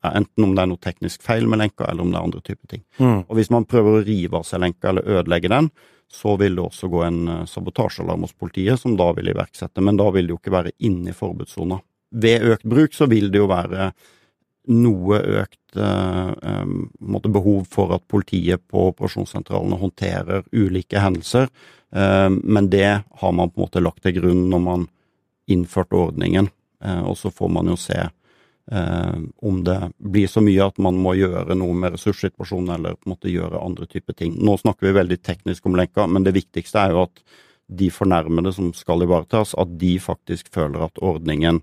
Enten 0.07 0.45
om 0.45 0.55
det 0.55 0.63
er 0.63 0.71
noe 0.71 0.83
teknisk 0.83 1.25
feil 1.27 1.49
med 1.51 1.59
lenka, 1.59 1.89
eller 1.89 2.05
om 2.05 2.13
det 2.13 2.19
er 2.21 2.27
andre 2.29 2.43
typer 2.45 2.71
ting. 2.71 2.83
Mm. 3.03 3.21
Og 3.27 3.33
hvis 3.39 3.51
man 3.51 3.67
prøver 3.67 3.99
å 3.99 4.05
rive 4.07 4.39
av 4.39 4.47
seg 4.47 4.63
lenka 4.63 4.93
eller 4.93 5.09
ødelegge 5.19 5.51
den, 5.51 5.71
så 6.09 6.37
vil 6.41 6.55
det 6.57 6.65
også 6.65 6.89
gå 6.89 7.03
en 7.05 7.21
eh, 7.29 7.45
sabotasjealarm 7.51 8.25
hos 8.25 8.37
politiet, 8.39 8.81
som 8.81 8.95
da 8.97 9.11
vil 9.17 9.33
iverksette. 9.35 9.83
Men 9.85 9.99
da 10.01 10.07
vil 10.15 10.29
det 10.29 10.37
jo 10.37 10.41
ikke 10.41 10.55
være 10.55 10.77
inne 10.87 11.13
i 11.13 11.17
forbudssona 11.17 11.81
ved 12.11 12.45
økt 12.53 12.65
bruk 12.65 12.95
så 12.95 13.09
vil 13.11 13.31
det 13.33 13.41
jo 13.43 13.49
være 13.51 13.91
noe 14.69 15.21
økt 15.41 15.79
eh, 15.81 17.25
behov 17.29 17.65
for 17.73 17.95
at 17.97 18.05
politiet 18.11 18.65
på 18.69 18.89
operasjonssentralene 18.91 19.79
håndterer 19.81 20.45
ulike 20.53 21.01
hendelser, 21.01 21.49
eh, 21.93 22.29
men 22.29 22.69
det 22.73 23.01
har 23.01 23.33
man 23.33 23.51
på 23.51 23.63
en 23.63 23.67
måte 23.67 23.85
lagt 23.85 24.05
til 24.05 24.19
grunn 24.21 24.47
når 24.53 24.65
man 24.65 24.87
innførte 25.49 25.97
ordningen. 25.97 26.51
Eh, 26.85 27.01
og 27.01 27.17
så 27.17 27.33
får 27.33 27.53
man 27.53 27.73
jo 27.73 27.79
se 27.81 27.97
eh, 28.73 29.19
om 29.43 29.61
det 29.65 29.79
blir 29.99 30.31
så 30.31 30.43
mye 30.45 30.69
at 30.71 30.79
man 30.83 30.99
må 31.03 31.15
gjøre 31.19 31.57
noe 31.59 31.75
med 31.77 31.97
ressurssituasjonen, 31.97 32.73
eller 32.77 32.97
på 32.97 33.09
en 33.09 33.15
måte 33.15 33.33
gjøre 33.33 33.63
andre 33.65 33.89
typer 33.91 34.17
ting. 34.19 34.37
Nå 34.39 34.57
snakker 34.61 34.89
vi 34.89 34.97
veldig 34.99 35.21
teknisk 35.23 35.67
om 35.67 35.77
lenka, 35.79 36.07
men 36.07 36.27
det 36.27 36.37
viktigste 36.37 36.85
er 36.85 36.97
jo 36.97 37.05
at 37.09 37.23
de 37.69 37.91
fornærmede 37.93 38.53
som 38.57 38.73
skal 38.77 39.05
ivaretas, 39.05 39.55
at 39.59 39.75
de 39.81 39.99
faktisk 40.01 40.49
føler 40.55 40.87
at 40.87 41.03
ordningen 41.05 41.61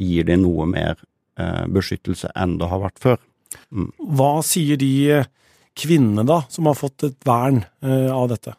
gir 0.00 0.24
dem 0.24 0.46
noe 0.46 0.66
mer 0.70 0.96
eh, 1.38 1.66
beskyttelse 1.68 2.32
enn 2.38 2.56
det 2.60 2.70
har 2.70 2.80
vært 2.86 3.02
før. 3.02 3.20
Mm. 3.68 3.90
Hva 4.16 4.32
sier 4.46 4.80
de 4.80 4.92
eh, 5.18 5.30
kvinnene 5.76 6.24
da, 6.28 6.42
som 6.52 6.68
har 6.70 6.78
fått 6.78 7.04
et 7.08 7.18
vern 7.28 7.62
eh, 7.84 8.08
av 8.12 8.30
dette? 8.32 8.56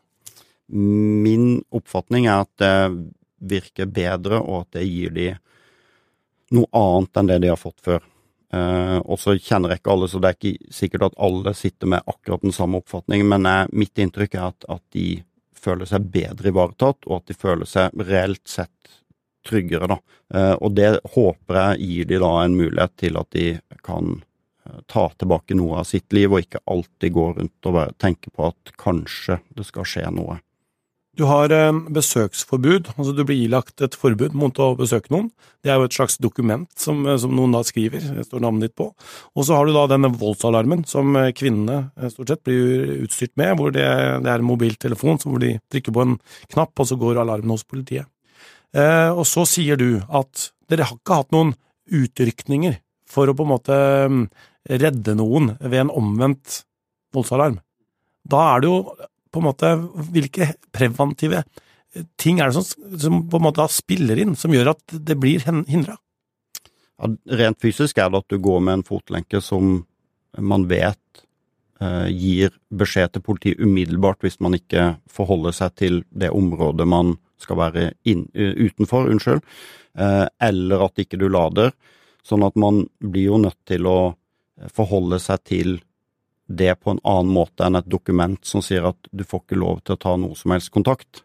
Min 0.73 1.63
oppfatning 1.73 2.27
er 2.29 2.45
at 2.45 2.53
det 2.61 2.75
virker 3.43 3.89
bedre, 3.91 4.39
og 4.39 4.63
at 4.63 4.79
det 4.79 4.85
gir 4.87 5.13
de 5.13 5.31
noe 6.55 6.69
annet 6.77 7.19
enn 7.19 7.29
det 7.29 7.39
de 7.43 7.51
har 7.51 7.59
fått 7.59 7.81
før. 7.83 8.01
Eh, 8.53 8.97
og 9.01 9.19
så 9.19 9.33
kjenner 9.41 9.73
jeg 9.73 9.81
ikke 9.81 9.93
alle, 9.95 10.09
så 10.09 10.21
det 10.21 10.29
er 10.29 10.37
ikke 10.37 10.73
sikkert 10.77 11.07
at 11.09 11.21
alle 11.27 11.55
sitter 11.57 11.89
med 11.89 12.09
akkurat 12.09 12.43
den 12.45 12.53
samme 12.53 12.83
oppfatningen, 12.83 13.29
men 13.29 13.47
jeg, 13.49 13.71
mitt 13.81 14.03
inntrykk 14.03 14.37
er 14.37 14.49
at, 14.51 14.67
at 14.69 14.83
de 14.93 15.07
føler 15.63 15.89
seg 15.89 16.11
bedre 16.13 16.51
ivaretatt, 16.51 17.07
og 17.07 17.21
at 17.21 17.31
de 17.31 17.37
føler 17.39 17.69
seg 17.69 18.03
reelt 18.03 18.43
sett 18.49 18.99
tryggere, 19.47 19.89
da. 19.89 19.97
Eh, 20.33 20.53
og 20.53 20.77
det 20.77 20.91
håper 21.15 21.59
jeg 21.59 21.89
gir 21.89 22.11
de 22.11 22.21
da 22.23 22.31
en 22.43 22.59
mulighet 22.59 22.95
til 23.01 23.19
at 23.19 23.29
de 23.35 23.47
kan 23.83 24.15
eh, 24.19 24.79
ta 24.91 25.07
tilbake 25.17 25.57
noe 25.57 25.81
av 25.81 25.89
sitt 25.89 26.13
liv, 26.15 26.31
og 26.31 26.45
ikke 26.45 26.63
alltid 26.69 27.17
gå 27.17 27.27
rundt 27.39 27.71
og 27.71 27.81
tenke 28.01 28.33
på 28.33 28.51
at 28.51 28.75
kanskje 28.79 29.41
det 29.57 29.65
skal 29.67 29.89
skje 29.89 30.09
noe. 30.13 30.39
Du 31.13 31.27
har 31.29 31.51
eh, 31.53 31.79
besøksforbud, 31.93 32.87
altså 32.95 33.11
du 33.13 33.21
blir 33.21 33.43
ilagt 33.45 33.83
et 33.85 33.93
forbud 33.93 34.33
mot 34.37 34.57
å 34.57 34.71
besøke 34.79 35.13
noen. 35.13 35.27
Det 35.61 35.69
er 35.69 35.77
jo 35.77 35.85
et 35.85 35.93
slags 35.93 36.17
dokument 36.17 36.65
som, 36.79 37.03
som 37.21 37.35
noen 37.37 37.53
da 37.53 37.61
skriver, 37.67 38.01
det 38.17 38.25
står 38.25 38.41
navnet 38.41 38.67
ditt 38.67 38.75
på. 38.79 38.87
Og 39.37 39.45
så 39.45 39.59
har 39.59 39.69
du 39.69 39.75
da 39.75 39.85
denne 39.91 40.09
voldsalarmen 40.09 40.87
som 40.89 41.13
kvinnene 41.37 42.09
stort 42.09 42.33
sett 42.33 42.41
blir 42.47 43.03
utstyrt 43.03 43.35
med, 43.37 43.53
hvor 43.59 43.75
det, 43.75 43.85
det 44.25 44.31
er 44.31 44.41
en 44.41 44.49
mobiltelefon 44.49 45.21
hvor 45.21 45.37
de 45.43 45.53
trykker 45.69 45.93
på 45.93 46.07
en 46.07 46.17
knapp, 46.55 46.73
og 46.73 46.89
så 46.89 46.97
går 46.97 47.21
alarmen 47.21 47.53
hos 47.53 47.67
politiet. 47.67 48.09
Eh, 48.73 49.11
og 49.13 49.25
så 49.29 49.45
sier 49.45 49.77
du 49.77 50.01
at 50.09 50.49
dere 50.71 50.89
har 50.89 50.97
ikke 50.97 51.21
hatt 51.21 51.33
noen 51.35 51.53
utrykninger 51.93 52.79
for 53.09 53.29
å 53.29 53.37
på 53.37 53.45
en 53.45 53.53
måte 53.53 53.77
mm, 54.09 54.23
redde 54.81 55.13
noen 55.19 55.53
ved 55.61 55.83
en 55.83 55.93
omvendt 55.93 56.63
voldsalarm. 57.13 57.59
Da 58.25 58.41
er 58.53 58.63
det 58.63 58.71
jo 58.71 58.77
på 59.33 59.41
en 59.41 59.47
måte 59.49 59.69
Hvilke 60.13 60.53
preventive 60.75 61.43
ting 62.17 62.39
er 62.41 62.49
det 62.49 62.57
som, 62.57 62.97
som 62.99 63.19
på 63.29 63.39
en 63.39 63.45
måte 63.45 63.67
spiller 63.71 64.19
inn, 64.21 64.35
som 64.39 64.53
gjør 64.53 64.73
at 64.73 64.95
det 65.05 65.17
blir 65.21 65.43
hindra? 65.45 65.97
Ja, 67.01 67.09
rent 67.37 67.61
fysisk 67.61 67.99
er 67.99 68.09
det 68.09 68.23
at 68.23 68.33
du 68.33 68.39
går 68.41 68.63
med 68.65 68.79
en 68.79 68.87
fotlenke 68.87 69.41
som 69.43 69.83
man 70.37 70.65
vet 70.69 71.21
eh, 71.81 72.09
gir 72.09 72.53
beskjed 72.73 73.13
til 73.13 73.25
politiet 73.25 73.61
umiddelbart 73.61 74.25
hvis 74.25 74.39
man 74.41 74.57
ikke 74.57 74.95
forholder 75.11 75.53
seg 75.53 75.77
til 75.77 76.01
det 76.09 76.31
området 76.33 76.87
man 76.89 77.15
skal 77.43 77.59
være 77.59 77.87
inn, 78.07 78.25
utenfor, 78.33 79.09
unnskyld, 79.11 79.43
eh, 79.99 80.25
eller 80.47 80.85
at 80.87 81.01
ikke 81.03 81.19
du 81.19 81.27
lader. 81.29 81.73
Sånn 82.23 82.45
at 82.47 82.55
man 82.57 82.85
blir 83.03 83.33
jo 83.33 83.41
nødt 83.43 83.59
til 83.67 83.89
å 83.89 84.13
forholde 84.71 85.19
seg 85.19 85.43
til 85.49 85.73
det 86.47 86.75
på 86.75 86.91
en 86.91 87.01
annen 87.03 87.33
måte 87.33 87.65
enn 87.65 87.79
et 87.79 87.89
dokument 87.89 88.39
som 88.45 88.63
sier 88.63 88.85
at 88.89 89.11
du 89.11 89.23
får 89.27 89.45
ikke 89.45 89.59
lov 89.59 89.83
til 89.83 89.95
å 89.95 90.01
ta 90.03 90.15
noe 90.19 90.35
som 90.37 90.53
helst 90.53 90.73
kontakt, 90.73 91.23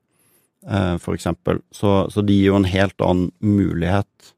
f.eks. 0.63 1.03
for 1.03 1.17
eksempel. 1.17 1.63
Så, 1.75 2.09
så 2.13 2.23
det 2.23 2.37
gir 2.37 2.53
jo 2.53 2.59
en 2.59 2.69
helt 2.69 3.01
annen 3.05 3.31
mulighet 3.43 4.33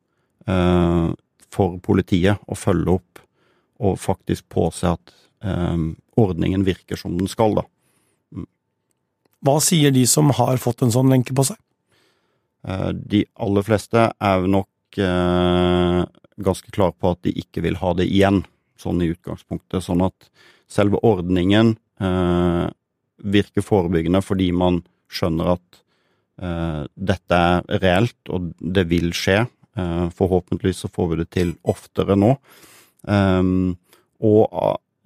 eh, 0.49 1.09
for 1.51 1.81
politiet 1.85 2.41
å 2.47 2.59
følge 2.59 2.97
opp 3.01 3.25
og 3.81 3.99
faktisk 4.01 4.49
påse 4.53 4.89
at 4.89 5.15
eh, 5.45 5.89
ordningen 6.21 6.65
virker 6.67 7.01
som 7.01 7.17
den 7.19 7.31
skal, 7.31 7.59
da. 7.61 7.67
Mm. 8.37 8.49
Hva 9.45 9.59
sier 9.65 9.93
de 9.95 10.07
som 10.09 10.33
har 10.37 10.61
fått 10.61 10.85
en 10.85 10.95
sånn 10.95 11.13
lenke 11.13 11.37
på 11.37 11.47
seg? 11.49 11.61
De 12.61 13.23
aller 13.41 13.65
fleste 13.65 14.03
er 14.21 14.43
nok 14.53 14.99
ganske 16.45 16.73
klare 16.75 16.93
på 16.93 17.13
at 17.15 17.23
de 17.25 17.33
ikke 17.41 17.63
vil 17.65 17.79
ha 17.81 17.93
det 17.97 18.05
igjen, 18.09 18.43
sånn 18.81 19.01
i 19.05 19.11
utgangspunktet. 19.13 19.85
Sånn 19.85 20.03
at 20.05 20.29
selve 20.71 21.01
ordningen 21.07 21.75
eh, 22.01 22.67
virker 23.21 23.65
forebyggende 23.65 24.23
fordi 24.25 24.51
man 24.57 24.81
skjønner 25.11 25.55
at 25.57 25.81
eh, 26.43 26.83
dette 26.95 27.41
er 27.41 27.83
reelt 27.83 28.33
og 28.33 28.53
det 28.61 28.87
vil 28.91 29.13
skje. 29.17 29.43
Eh, 29.77 30.07
forhåpentligvis 30.17 30.85
så 30.85 30.93
får 30.93 31.11
vi 31.11 31.21
det 31.23 31.31
til 31.35 31.55
oftere 31.69 32.17
nå. 32.19 32.35
Ehm, 33.09 33.77
og 34.21 34.47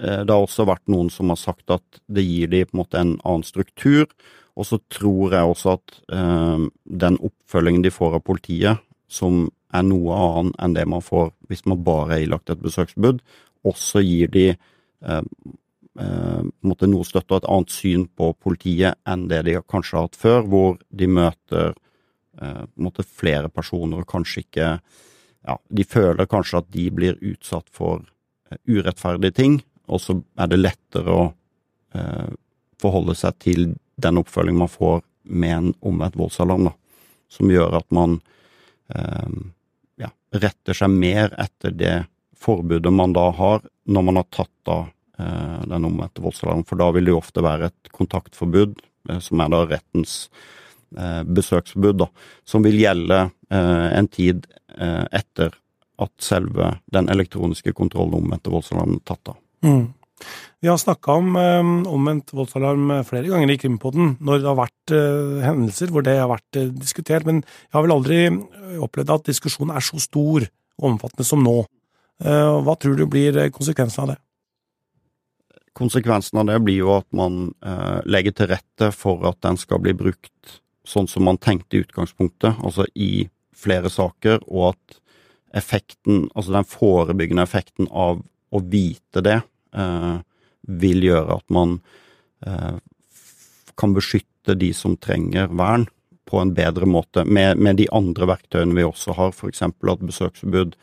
eh, 0.00 0.22
det 0.24 0.30
har 0.30 0.40
også 0.40 0.66
vært 0.68 0.86
noen 0.90 1.10
som 1.12 1.32
har 1.32 1.40
sagt 1.40 1.70
at 1.74 2.00
det 2.06 2.24
gir 2.26 2.50
de 2.52 2.64
på 2.66 2.74
en 2.74 2.82
måte 2.82 3.00
en 3.00 3.16
annen 3.22 3.46
struktur. 3.46 4.08
Og 4.54 4.68
så 4.68 4.78
tror 4.92 5.34
jeg 5.34 5.50
også 5.50 5.76
at 5.78 5.96
ehm, 6.14 6.68
den 6.84 7.18
oppfølgingen 7.18 7.82
de 7.82 7.92
får 7.94 8.20
av 8.20 8.26
politiet, 8.26 8.82
som 9.10 9.48
er 9.74 9.82
noe 9.86 10.14
annet 10.14 10.60
enn 10.62 10.76
det 10.76 10.84
man 10.90 11.02
får 11.02 11.32
hvis 11.50 11.64
man 11.66 11.82
bare 11.86 12.18
er 12.18 12.28
ilagt 12.28 12.52
et 12.52 12.62
besøksforbud, 12.62 13.20
også 13.66 14.02
gir 14.04 14.30
de 14.30 14.46
Eh, 15.04 16.42
nå 16.42 16.74
måte 16.74 16.88
støtte 17.06 17.36
et 17.38 17.46
annet 17.46 17.70
syn 17.70 18.08
på 18.18 18.32
politiet 18.42 18.98
enn 19.06 19.28
det 19.30 19.44
de 19.46 19.60
kanskje 19.62 19.96
har 19.98 20.08
hatt 20.08 20.18
før, 20.18 20.40
hvor 20.50 20.78
de 20.90 21.06
møter 21.06 21.74
eh, 22.40 22.64
måte 22.74 23.04
flere 23.06 23.50
personer 23.52 24.02
og 24.02 24.10
kanskje 24.10 24.42
ikke 24.42 24.70
ja, 25.44 25.58
De 25.68 25.84
føler 25.84 26.26
kanskje 26.26 26.62
at 26.62 26.68
de 26.72 26.88
blir 26.90 27.18
utsatt 27.20 27.68
for 27.70 28.00
urettferdige 28.64 29.36
ting, 29.36 29.58
og 29.92 30.00
så 30.00 30.16
er 30.40 30.48
det 30.48 30.62
lettere 30.62 31.12
å 31.12 31.24
eh, 31.94 32.30
forholde 32.80 33.16
seg 33.18 33.36
til 33.44 33.66
den 34.00 34.20
oppfølging 34.22 34.56
man 34.58 34.72
får 34.72 35.02
med 35.24 35.56
en 35.56 35.68
omvendt 35.84 36.16
voldsalarm, 36.16 36.70
da, 36.70 36.72
som 37.28 37.52
gjør 37.52 37.76
at 37.80 37.86
man 37.94 38.18
eh, 38.94 39.36
ja, 40.00 40.10
retter 40.32 40.80
seg 40.80 40.96
mer 40.96 41.36
etter 41.40 41.76
det 41.76 41.94
forbudet 42.44 42.92
man 42.92 43.16
da 43.16 43.30
har, 43.34 43.64
når 43.88 44.06
man 44.08 44.20
har 44.20 44.28
tatt 44.32 44.72
av 44.72 44.84
Eh, 45.18 45.66
den 45.66 45.84
omvendte 45.84 46.22
voldsalarmen. 46.22 46.66
For 46.66 46.80
da 46.80 46.90
vil 46.94 47.06
det 47.06 47.14
jo 47.14 47.20
ofte 47.20 47.42
være 47.44 47.70
et 47.70 47.90
kontaktforbud, 47.94 48.80
eh, 49.10 49.20
som 49.22 49.42
er 49.44 49.52
da 49.52 49.60
rettens 49.70 50.14
eh, 50.98 51.20
besøksforbud, 51.22 52.00
da, 52.02 52.08
som 52.46 52.64
vil 52.66 52.80
gjelde 52.80 53.28
en 53.54 54.08
tid 54.10 54.48
etter 55.14 55.52
at 56.02 56.10
selve 56.18 56.72
den 56.90 57.06
elektroniske 57.12 57.70
kontrollen 57.76 58.16
omvendte 58.16 58.50
voldsalarmen 58.50 58.96
er 58.96 59.04
tatt 59.06 59.30
av. 59.30 59.36
Mm. 59.62 59.84
Vi 60.64 60.66
har 60.66 60.80
snakka 60.80 61.14
om 61.20 61.36
omvendt 61.36 62.32
voldsalarm 62.34 62.90
flere 63.06 63.30
ganger 63.30 63.52
i 63.52 63.58
Krimpodden 63.60 64.16
når 64.18 64.40
det 64.40 64.48
har 64.48 64.58
vært 64.58 64.94
hendelser 65.44 65.92
hvor 65.94 66.02
det 66.02 66.16
har 66.18 66.32
vært 66.32 66.58
diskutert, 66.80 67.28
men 67.28 67.44
jeg 67.44 67.76
har 67.76 67.86
vel 67.86 67.94
aldri 67.94 68.18
opplevd 68.82 69.14
at 69.14 69.30
diskusjonen 69.30 69.76
er 69.76 69.86
så 69.86 70.02
stor 70.02 70.48
og 70.48 70.88
omfattende 70.90 71.28
som 71.28 71.44
nå. 71.46 71.60
Uh, 72.22 72.60
hva 72.62 72.76
tror 72.78 72.94
du 72.98 73.08
blir 73.10 73.36
konsekvensen 73.54 74.04
av 74.04 74.12
det? 74.14 74.18
Konsekvensen 75.74 76.38
av 76.38 76.46
det 76.46 76.60
blir 76.62 76.84
jo 76.84 76.92
at 76.94 77.08
man 77.18 77.48
eh, 77.66 77.98
legger 78.06 78.34
til 78.38 78.48
rette 78.52 78.92
for 78.94 79.24
at 79.26 79.40
den 79.42 79.56
skal 79.58 79.80
bli 79.82 79.90
brukt 79.98 80.60
sånn 80.86 81.08
som 81.10 81.26
man 81.26 81.40
tenkte 81.42 81.74
i 81.74 81.82
utgangspunktet, 81.82 82.60
altså 82.62 82.86
i 82.94 83.26
flere 83.58 83.90
saker, 83.90 84.44
og 84.46 84.68
at 84.74 85.00
effekten, 85.58 86.28
altså 86.34 86.54
den 86.54 86.68
forebyggende 86.68 87.42
effekten 87.42 87.88
av 87.90 88.22
å 88.54 88.62
vite 88.62 89.24
det, 89.24 89.40
eh, 89.74 90.14
vil 90.62 91.08
gjøre 91.08 91.40
at 91.40 91.46
man 91.50 91.80
eh, 92.46 92.78
kan 93.74 93.98
beskytte 93.98 94.54
de 94.54 94.70
som 94.76 94.94
trenger 94.94 95.50
vern, 95.50 95.88
på 96.24 96.38
en 96.40 96.54
bedre 96.56 96.86
måte, 96.88 97.26
med, 97.26 97.58
med 97.60 97.76
de 97.76 97.84
andre 97.92 98.30
verktøyene 98.30 98.78
vi 98.78 98.86
også 98.86 99.12
har, 99.18 99.34
f.eks. 99.34 99.60
at 99.66 100.06
besøksforbud 100.06 100.78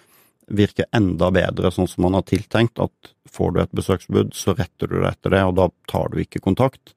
virker 0.55 0.87
enda 0.95 1.31
bedre 1.33 1.71
sånn 1.73 1.89
som 1.89 2.05
man 2.05 2.17
har 2.17 2.25
tiltenkt, 2.27 2.79
at 2.81 3.11
får 3.29 3.51
du 3.55 3.59
et 3.63 3.75
besøksbud, 3.77 4.33
så 4.37 4.55
retter 4.57 4.91
du 4.91 4.99
deg 4.99 5.11
etter 5.11 5.35
det, 5.35 5.43
og 5.47 5.57
da 5.59 5.67
tar 5.91 6.11
du 6.11 6.21
ikke 6.23 6.43
kontakt. 6.43 6.95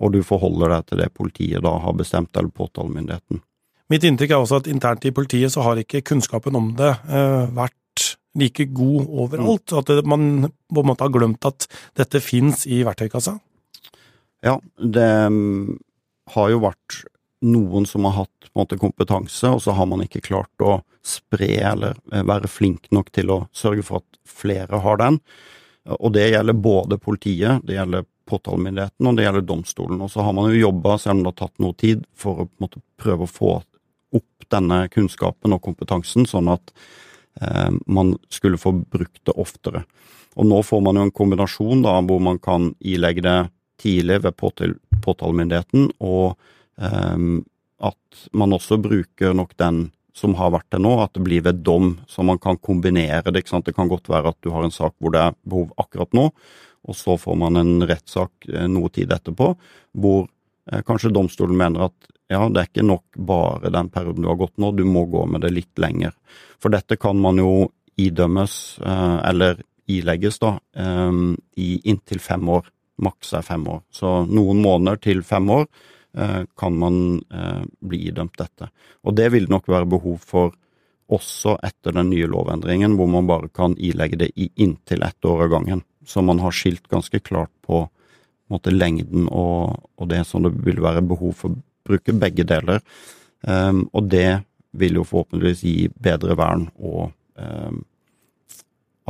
Og 0.00 0.14
du 0.14 0.22
forholder 0.24 0.72
deg 0.74 0.88
til 0.88 1.02
det 1.02 1.10
politiet 1.16 1.64
da 1.64 1.74
har 1.82 1.96
bestemt, 1.96 2.32
eller 2.36 2.52
påtalemyndigheten. 2.54 3.42
Mitt 3.90 4.06
inntrykk 4.06 4.32
er 4.32 4.44
også 4.44 4.60
at 4.60 4.70
internt 4.70 5.04
i 5.08 5.14
politiet 5.14 5.52
så 5.52 5.64
har 5.66 5.80
ikke 5.80 6.04
kunnskapen 6.06 6.56
om 6.56 6.70
det 6.78 6.92
eh, 7.10 7.50
vært 7.56 8.06
like 8.38 8.68
god 8.70 9.08
overalt. 9.08 9.72
Mm. 9.72 9.78
At 9.80 10.06
man 10.06 10.26
på 10.70 10.82
en 10.82 10.90
måte 10.92 11.06
har 11.06 11.14
glemt 11.14 11.46
at 11.48 11.66
dette 11.98 12.22
fins 12.22 12.66
i 12.70 12.84
verktøykassa. 12.86 13.34
Ja, 14.46 14.56
det 14.78 15.08
mm, 15.34 15.80
har 16.36 16.52
jo 16.52 16.62
vært 16.62 17.00
noen 17.40 17.86
som 17.88 18.04
har 18.08 18.24
hatt 18.24 18.50
måte, 18.56 18.78
kompetanse, 18.80 19.48
og 19.48 19.62
så 19.64 19.74
har 19.76 19.88
man 19.88 20.04
ikke 20.04 20.22
klart 20.24 20.64
å 20.64 20.80
spre 21.06 21.50
eller 21.72 21.96
eh, 22.12 22.24
være 22.26 22.50
flink 22.50 22.90
nok 22.94 23.10
til 23.16 23.32
å 23.32 23.40
sørge 23.56 23.84
for 23.86 24.02
at 24.02 24.20
flere 24.28 24.82
har 24.84 25.00
den. 25.00 25.20
Og 25.96 26.12
det 26.14 26.28
gjelder 26.28 26.58
både 26.60 27.00
politiet, 27.00 27.64
det 27.66 27.78
gjelder 27.78 28.04
påtalemyndigheten 28.30 29.08
og 29.08 29.16
det 29.16 29.24
gjelder 29.26 29.46
domstolen. 29.46 30.00
Og 30.04 30.10
så 30.12 30.24
har 30.24 30.36
man 30.36 30.50
jo 30.50 30.60
jobba, 30.60 30.96
selv 31.00 31.18
om 31.18 31.24
det 31.24 31.32
har 31.32 31.38
tatt 31.40 31.62
noe 31.64 31.76
tid, 31.80 32.04
for 32.14 32.44
å 32.44 32.48
måte, 32.62 32.82
prøve 33.00 33.26
å 33.26 33.30
få 33.30 33.54
opp 34.20 34.50
denne 34.52 34.82
kunnskapen 34.92 35.54
og 35.54 35.62
kompetansen, 35.64 36.26
sånn 36.28 36.50
at 36.52 36.72
eh, 37.40 37.70
man 37.86 38.14
skulle 38.32 38.60
få 38.60 38.74
brukt 38.82 39.22
det 39.26 39.36
oftere. 39.40 39.84
Og 40.38 40.46
nå 40.46 40.60
får 40.62 40.84
man 40.84 40.98
jo 40.98 41.08
en 41.08 41.14
kombinasjon 41.14 41.82
da, 41.86 41.96
hvor 42.06 42.22
man 42.22 42.38
kan 42.42 42.70
ilegge 42.80 43.24
det 43.26 43.38
tidlig 43.80 44.20
ved 44.26 44.36
påtalemyndigheten, 44.36 45.90
og 46.04 46.36
at 46.80 48.20
man 48.32 48.54
også 48.56 48.78
bruker 48.80 49.34
nok 49.36 49.52
den 49.60 49.90
som 50.16 50.34
har 50.38 50.52
vært 50.54 50.68
det 50.74 50.80
nå, 50.82 50.92
at 51.02 51.14
det 51.16 51.22
blir 51.24 51.44
ved 51.44 51.62
dom, 51.66 51.94
så 52.10 52.24
man 52.26 52.40
kan 52.42 52.58
kombinere 52.58 53.30
det. 53.30 53.42
ikke 53.42 53.54
sant? 53.54 53.68
Det 53.68 53.76
kan 53.76 53.90
godt 53.90 54.10
være 54.10 54.32
at 54.32 54.38
du 54.44 54.50
har 54.54 54.66
en 54.66 54.74
sak 54.74 54.94
hvor 54.98 55.14
det 55.14 55.22
er 55.22 55.38
behov 55.48 55.70
akkurat 55.80 56.12
nå, 56.16 56.28
og 56.88 56.96
så 56.96 57.16
får 57.20 57.36
man 57.38 57.60
en 57.60 57.74
rettssak 57.88 58.48
eh, 58.50 58.68
noe 58.70 58.90
tid 58.92 59.12
etterpå, 59.12 59.52
hvor 60.00 60.24
eh, 60.26 60.82
kanskje 60.86 61.12
domstolen 61.14 61.58
mener 61.60 61.88
at 61.90 62.10
ja, 62.30 62.44
det 62.46 62.60
er 62.62 62.68
ikke 62.68 62.86
nok 62.86 63.20
bare 63.26 63.72
den 63.74 63.90
perioden 63.90 64.24
du 64.24 64.30
har 64.30 64.38
gått 64.38 64.56
nå, 64.62 64.70
du 64.76 64.84
må 64.86 65.04
gå 65.10 65.24
med 65.26 65.42
det 65.44 65.52
litt 65.54 65.82
lenger. 65.82 66.14
For 66.62 66.72
dette 66.72 66.98
kan 67.00 67.18
man 67.20 67.40
jo 67.42 67.70
idømmes, 68.00 68.54
eh, 68.86 69.18
eller 69.30 69.62
ilegges, 69.90 70.36
da, 70.38 70.52
i 71.58 71.70
inntil 71.90 72.20
fem 72.22 72.44
år. 72.46 72.68
Maks 73.02 73.32
er 73.34 73.42
fem 73.42 73.64
år. 73.66 73.80
Så 73.90 74.20
noen 74.30 74.60
måneder 74.62 75.00
til 75.02 75.24
fem 75.26 75.48
år 75.50 75.64
kan 76.58 76.74
man 76.78 77.20
eh, 77.32 77.62
bli 77.80 78.08
idømt 78.10 78.38
dette. 78.38 78.70
Og 79.06 79.14
det 79.14 79.28
vil 79.34 79.46
nok 79.50 79.68
være 79.70 79.88
behov 79.90 80.18
for 80.26 80.56
også 81.10 81.56
etter 81.66 81.94
den 81.94 82.10
nye 82.12 82.28
lovendringen, 82.30 82.94
hvor 82.98 83.08
man 83.10 83.28
bare 83.28 83.50
kan 83.54 83.74
ilegge 83.78 84.18
det 84.20 84.30
i 84.38 84.50
inntil 84.62 85.02
ett 85.02 85.24
år 85.26 85.46
av 85.46 85.54
gangen. 85.56 85.82
Så 86.06 86.22
man 86.22 86.38
har 86.42 86.54
skilt 86.54 86.86
ganske 86.88 87.20
klart 87.20 87.52
på 87.66 87.84
måte, 88.50 88.72
lengden 88.74 89.28
og, 89.28 89.78
og, 89.96 90.08
det 90.10 90.24
som 90.26 90.42
det 90.46 90.54
vil 90.64 90.80
være 90.82 91.04
behov 91.06 91.34
for 91.38 91.54
å 91.54 91.60
bruke 91.86 92.14
begge 92.18 92.46
deler. 92.46 92.82
Um, 93.46 93.86
og 93.94 94.10
det 94.10 94.42
vil 94.78 95.00
jo 95.00 95.06
forhåpentligvis 95.06 95.64
gi 95.66 95.88
bedre 96.02 96.36
vern, 96.38 96.68
og 96.78 97.10
um, 97.38 97.80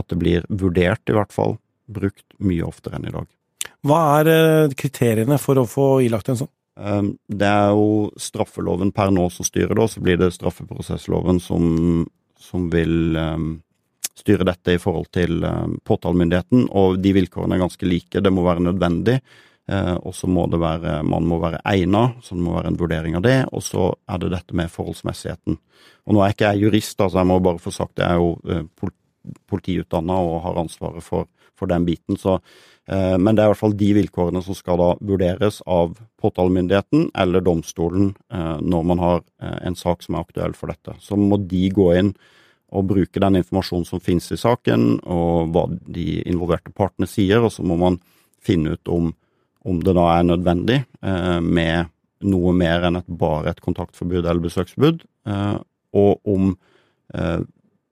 at 0.00 0.08
det 0.12 0.20
blir 0.20 0.46
vurdert, 0.48 1.02
i 1.08 1.16
hvert 1.16 1.34
fall, 1.34 1.58
brukt 1.90 2.24
mye 2.40 2.64
oftere 2.64 2.96
enn 2.96 3.08
i 3.10 3.12
dag. 3.12 3.28
Hva 3.84 4.00
er 4.20 4.72
kriteriene 4.76 5.36
for 5.40 5.60
å 5.60 5.68
få 5.68 5.88
ilagt 6.04 6.30
en 6.32 6.40
sånn? 6.42 6.52
Ehm, 6.80 7.14
det 7.28 7.48
er 7.48 7.74
jo 7.76 8.10
straffeloven 8.20 8.92
per 8.96 9.12
nå 9.14 9.26
som 9.32 9.46
styrer 9.46 9.74
det, 9.74 9.84
og 9.84 9.92
så 9.92 10.02
blir 10.04 10.20
det 10.20 10.32
straffeprosessloven 10.36 11.40
som, 11.42 12.06
som 12.40 12.70
vil 12.72 13.18
um, 13.18 13.52
styre 14.16 14.46
dette 14.48 14.76
i 14.76 14.80
forhold 14.80 15.10
til 15.14 15.44
um, 15.44 15.76
påtalemyndigheten. 15.84 16.68
Og 16.72 16.98
de 17.02 17.14
vilkårene 17.16 17.58
er 17.58 17.64
ganske 17.64 17.88
like. 17.88 18.24
Det 18.24 18.32
må 18.34 18.46
være 18.46 18.64
nødvendig. 18.70 19.20
Eh, 19.70 19.96
og 20.02 20.14
så 20.16 20.26
må 20.26 20.46
det 20.50 20.58
være 20.58 21.02
Man 21.06 21.26
må 21.30 21.38
være 21.38 21.60
egnet, 21.68 22.16
så 22.24 22.34
det 22.34 22.42
må 22.42 22.56
være 22.56 22.72
en 22.72 22.78
vurdering 22.80 23.18
av 23.18 23.22
det. 23.26 23.38
Og 23.54 23.62
så 23.62 23.92
er 24.08 24.22
det 24.22 24.32
dette 24.34 24.56
med 24.56 24.72
forholdsmessigheten. 24.72 25.58
Og 26.06 26.16
nå 26.16 26.24
er 26.24 26.34
ikke 26.34 26.50
jeg 26.50 26.64
jurist, 26.64 26.98
altså 26.98 27.20
jeg 27.20 27.30
må 27.30 27.38
bare 27.44 27.62
få 27.62 27.72
sagt 27.74 27.94
det. 27.96 28.08
Jeg 28.08 28.16
er 28.16 28.22
jo 28.24 28.32
eh, 28.50 28.90
politiutdanna 29.50 30.16
og 30.26 30.40
har 30.46 30.58
ansvaret 30.64 31.04
for, 31.04 31.28
for 31.60 31.70
den 31.70 31.86
biten. 31.86 32.18
Så, 32.20 32.38
eh, 32.88 33.16
men 33.20 33.36
det 33.36 33.44
er 33.44 33.50
i 33.50 33.52
hvert 33.54 33.62
fall 33.62 33.78
de 33.78 33.92
vilkårene 34.00 34.42
som 34.46 34.56
skal 34.56 34.80
da 34.80 34.90
vurderes 35.12 35.60
av 35.68 35.94
påtalemyndigheten 36.20 37.10
eller 37.14 37.44
domstolen 37.44 38.12
eh, 38.32 38.58
når 38.60 38.90
man 38.92 39.04
har 39.04 39.22
eh, 39.42 39.58
en 39.68 39.78
sak 39.78 40.04
som 40.04 40.16
er 40.16 40.26
aktuell 40.26 40.56
for 40.56 40.72
dette. 40.72 40.96
Så 41.04 41.18
må 41.20 41.40
de 41.44 41.68
gå 41.76 41.90
inn 42.00 42.14
og 42.70 42.86
bruke 42.86 43.20
den 43.22 43.40
informasjonen 43.40 43.86
som 43.88 44.02
finnes 44.02 44.28
i 44.30 44.38
saken, 44.38 45.00
og 45.02 45.50
hva 45.50 45.64
de 45.90 46.20
involverte 46.22 46.70
partene 46.70 47.08
sier, 47.10 47.42
og 47.42 47.50
så 47.50 47.64
må 47.66 47.74
man 47.80 47.98
finne 48.40 48.76
ut 48.76 48.92
om 48.92 49.10
om 49.68 49.80
det 49.84 49.92
da 49.96 50.06
er 50.14 50.24
nødvendig 50.24 50.78
eh, 51.04 51.40
med 51.44 51.90
noe 52.30 52.52
mer 52.56 52.86
enn 52.88 53.00
et, 53.00 53.08
bare 53.08 53.52
et 53.52 53.62
kontaktforbud 53.64 54.22
eller 54.22 54.42
besøksforbud, 54.44 55.02
eh, 55.28 55.56
og 56.00 56.28
om, 56.28 56.52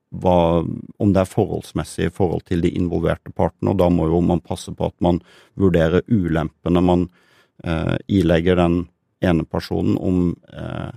hva, 0.09 0.65
om 0.97 1.11
det 1.13 1.21
er 1.21 1.29
forholdsmessig 1.29 2.09
i 2.09 2.13
forhold 2.13 2.47
til 2.49 2.63
de 2.65 2.71
involverte 2.77 3.31
partene. 3.35 3.71
og 3.71 3.79
Da 3.81 3.89
må 3.93 4.07
jo 4.09 4.21
man 4.25 4.41
passe 4.41 4.73
på 4.73 4.89
at 4.89 4.95
man 5.01 5.21
vurderer 5.59 6.05
ulempene 6.09 6.81
man 6.81 7.09
eh, 7.63 7.97
ilegger 8.07 8.57
den 8.59 8.79
ene 9.21 9.45
personen, 9.45 9.97
om, 9.97 10.35
eh, 10.53 10.91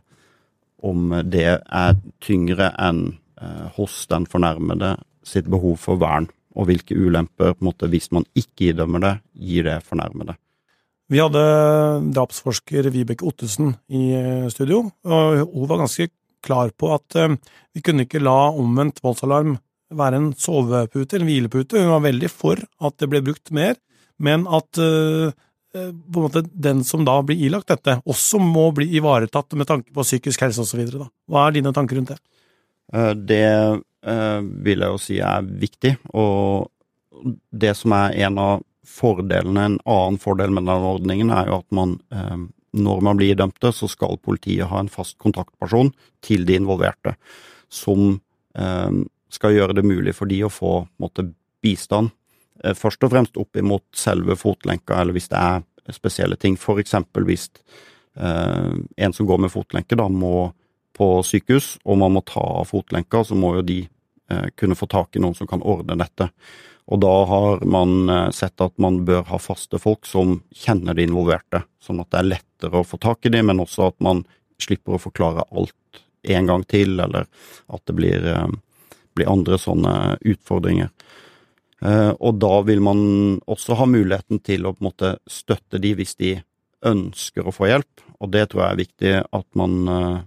om 0.82 1.10
det 1.24 1.48
er 1.60 1.98
tyngre 2.22 2.70
enn 2.78 3.18
eh, 3.40 3.66
hos 3.76 4.06
den 4.10 4.26
fornærmede 4.30 4.96
sitt 5.26 5.50
behov 5.50 5.76
for 5.82 6.00
vern, 6.00 6.30
og 6.56 6.68
hvilke 6.68 6.96
ulemper, 6.96 7.54
på 7.54 7.62
en 7.62 7.68
måte, 7.70 7.88
hvis 7.90 8.10
man 8.12 8.26
ikke 8.36 8.72
idømmer 8.72 9.02
det, 9.02 9.12
gir 9.34 9.68
det 9.68 9.82
fornærmede. 9.86 10.36
Vi 11.12 11.20
hadde 11.20 11.42
drapsforsker 12.14 12.88
Vibeke 12.92 13.26
Ottesen 13.28 13.74
i 13.92 14.12
eh, 14.16 14.48
studio, 14.52 14.86
og 15.04 15.42
hun 15.52 15.68
var 15.68 15.82
ganske 15.84 16.08
klar 16.44 16.72
på 16.78 16.90
at 16.94 17.16
eh, 17.18 17.36
vi 17.74 17.84
kunne 17.84 18.06
ikke 18.06 18.22
la 18.22 18.50
omvendt 18.50 19.02
voldsalarm 19.04 19.56
være 19.92 20.18
en 20.18 20.28
sovepute 20.38 21.16
eller 21.16 21.26
en 21.26 21.30
hvilepute. 21.30 21.80
Hun 21.80 21.92
var 21.92 22.04
veldig 22.06 22.30
for 22.32 22.60
at 22.60 22.98
det 23.00 23.08
ble 23.12 23.20
brukt 23.24 23.52
mer, 23.52 23.74
men 24.22 24.46
at 24.48 24.78
uh, 24.80 25.34
på 25.74 25.82
en 25.82 26.24
måte 26.24 26.40
den 26.48 26.80
som 26.88 27.04
da 27.04 27.18
blir 27.26 27.42
ilagt 27.44 27.68
dette, 27.68 27.98
også 28.08 28.40
må 28.40 28.70
bli 28.72 28.86
ivaretatt 28.96 29.52
med 29.60 29.68
tanke 29.68 29.92
på 29.92 30.04
psykisk 30.06 30.46
helse 30.46 30.64
osv. 30.64 30.80
Hva 31.28 31.44
er 31.44 31.58
dine 31.58 31.74
tanker 31.76 32.00
rundt 32.00 32.14
det? 32.14 32.18
Det 33.28 33.44
vil 34.64 34.84
jeg 34.84 34.94
jo 34.94 35.00
si 35.00 35.18
er 35.20 35.44
viktig, 35.44 35.94
og 36.16 36.72
det 37.52 37.74
som 37.76 37.92
er 37.96 38.16
en 38.26 38.40
av 38.40 38.64
fordelene, 38.88 39.64
en 39.64 39.78
annen 39.84 40.18
fordel 40.20 40.50
med 40.54 40.66
den 40.66 40.86
ordningen, 40.86 41.30
er 41.30 41.50
jo 41.50 41.60
at 41.60 41.74
man 41.74 41.96
eh, 42.12 42.36
når 42.72 43.02
man 43.04 43.18
blir 43.20 43.36
dømte, 43.36 43.72
så 43.74 43.88
skal 43.90 44.20
politiet 44.22 44.70
ha 44.70 44.80
en 44.80 44.90
fast 44.92 45.18
kontaktperson 45.20 45.92
til 46.24 46.46
de 46.48 46.56
involverte, 46.56 47.14
som 47.72 48.20
eh, 48.56 49.02
skal 49.32 49.56
gjøre 49.56 49.76
det 49.76 49.84
mulig 49.86 50.14
for 50.16 50.30
de 50.30 50.42
å 50.46 50.52
få 50.52 50.74
måtte, 51.02 51.28
bistand. 51.62 52.10
Eh, 52.64 52.74
først 52.74 53.04
og 53.04 53.12
fremst 53.12 53.38
opp 53.38 53.60
imot 53.60 53.84
selve 53.96 54.36
fotlenka, 54.40 54.96
eller 54.98 55.16
hvis 55.16 55.30
det 55.30 55.38
er 55.38 55.94
spesielle 55.94 56.38
ting. 56.40 56.56
For 56.58 56.80
eksempel 56.82 57.26
hvis 57.28 57.48
eh, 58.16 58.72
en 58.72 59.14
som 59.14 59.28
går 59.28 59.44
med 59.44 59.52
fotlenke, 59.52 59.98
da 59.98 60.08
må 60.08 60.50
på 60.96 61.08
sykehus, 61.24 61.76
og 61.88 62.00
man 62.02 62.16
må 62.16 62.24
ta 62.28 62.42
av 62.42 62.68
fotlenka, 62.68 63.22
så 63.24 63.36
må 63.38 63.56
jo 63.58 63.66
de 63.68 63.80
kunne 64.58 64.78
få 64.78 64.88
tak 64.90 65.16
i 65.16 65.22
noen 65.22 65.36
som 65.38 65.48
kan 65.50 65.62
ordne 65.62 65.96
dette. 66.00 66.30
Og 66.90 67.00
da 67.00 67.12
har 67.24 67.62
man 67.68 68.08
eh, 68.10 68.30
sett 68.34 68.60
at 68.60 68.74
man 68.82 69.02
bør 69.06 69.24
ha 69.30 69.38
faste 69.40 69.78
folk 69.80 70.06
som 70.08 70.40
kjenner 70.64 70.96
de 70.98 71.06
involverte, 71.06 71.62
sånn 71.82 72.02
at 72.02 72.10
det 72.10 72.20
er 72.20 72.30
lettere 72.34 72.82
å 72.82 72.86
få 72.86 72.98
tak 73.02 73.26
i 73.26 73.32
dem, 73.32 73.48
men 73.50 73.62
også 73.62 73.92
at 73.92 73.98
man 74.02 74.24
slipper 74.62 74.96
å 74.96 75.02
forklare 75.02 75.46
alt 75.50 76.02
en 76.22 76.50
gang 76.50 76.64
til, 76.70 76.98
eller 77.02 77.26
at 77.26 77.82
det 77.86 77.96
blir, 77.98 78.26
eh, 78.26 78.48
blir 79.14 79.30
andre 79.30 79.58
sånne 79.58 79.94
utfordringer. 80.20 80.90
Eh, 81.82 82.12
og 82.18 82.38
da 82.42 82.60
vil 82.66 82.82
man 82.82 83.40
også 83.46 83.78
ha 83.78 83.86
muligheten 83.86 84.42
til 84.42 84.66
å 84.66 84.74
på 84.74 84.82
en 84.82 84.90
måte 84.90 85.16
støtte 85.30 85.80
de 85.82 85.94
hvis 85.98 86.14
de 86.18 86.36
ønsker 86.86 87.46
å 87.46 87.54
få 87.54 87.70
hjelp, 87.70 88.06
og 88.22 88.30
det 88.34 88.48
tror 88.50 88.62
jeg 88.62 88.72
er 88.72 88.82
viktig 88.82 89.14
at 89.22 89.46
man 89.58 90.26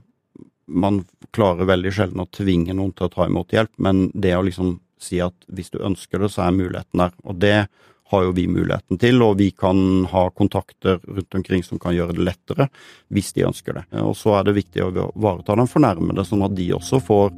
man 0.68 1.04
klarer 1.36 1.68
veldig 1.70 1.94
sjelden 1.94 2.24
å 2.24 2.30
tvinge 2.34 2.74
noen 2.74 2.94
til 2.96 3.08
å 3.08 3.14
ta 3.14 3.28
imot 3.30 3.54
hjelp, 3.54 3.74
men 3.78 4.08
det 4.14 4.36
å 4.38 4.46
liksom 4.46 4.80
si 5.02 5.20
at 5.22 5.36
hvis 5.52 5.74
du 5.74 5.82
ønsker 5.84 6.22
det, 6.22 6.32
så 6.34 6.46
er 6.46 6.56
muligheten 6.56 7.04
der. 7.04 7.14
Og 7.28 7.38
det 7.42 7.68
har 8.10 8.24
jo 8.24 8.34
vi 8.38 8.46
muligheten 8.48 9.00
til, 9.02 9.22
og 9.26 9.40
vi 9.42 9.50
kan 9.52 10.06
ha 10.12 10.28
kontakter 10.38 11.00
rundt 11.04 11.36
omkring 11.36 11.64
som 11.66 11.82
kan 11.82 11.96
gjøre 11.96 12.16
det 12.18 12.26
lettere, 12.28 12.68
hvis 13.14 13.34
de 13.34 13.48
ønsker 13.48 13.80
det. 13.80 13.86
Og 14.02 14.14
så 14.18 14.38
er 14.40 14.46
det 14.48 14.58
viktig 14.60 14.84
å 14.86 14.92
ivareta 14.94 15.58
den 15.58 15.70
fornærmede, 15.70 16.26
sånn 16.26 16.46
at 16.46 16.56
de 16.58 16.70
også 16.78 17.02
får 17.04 17.34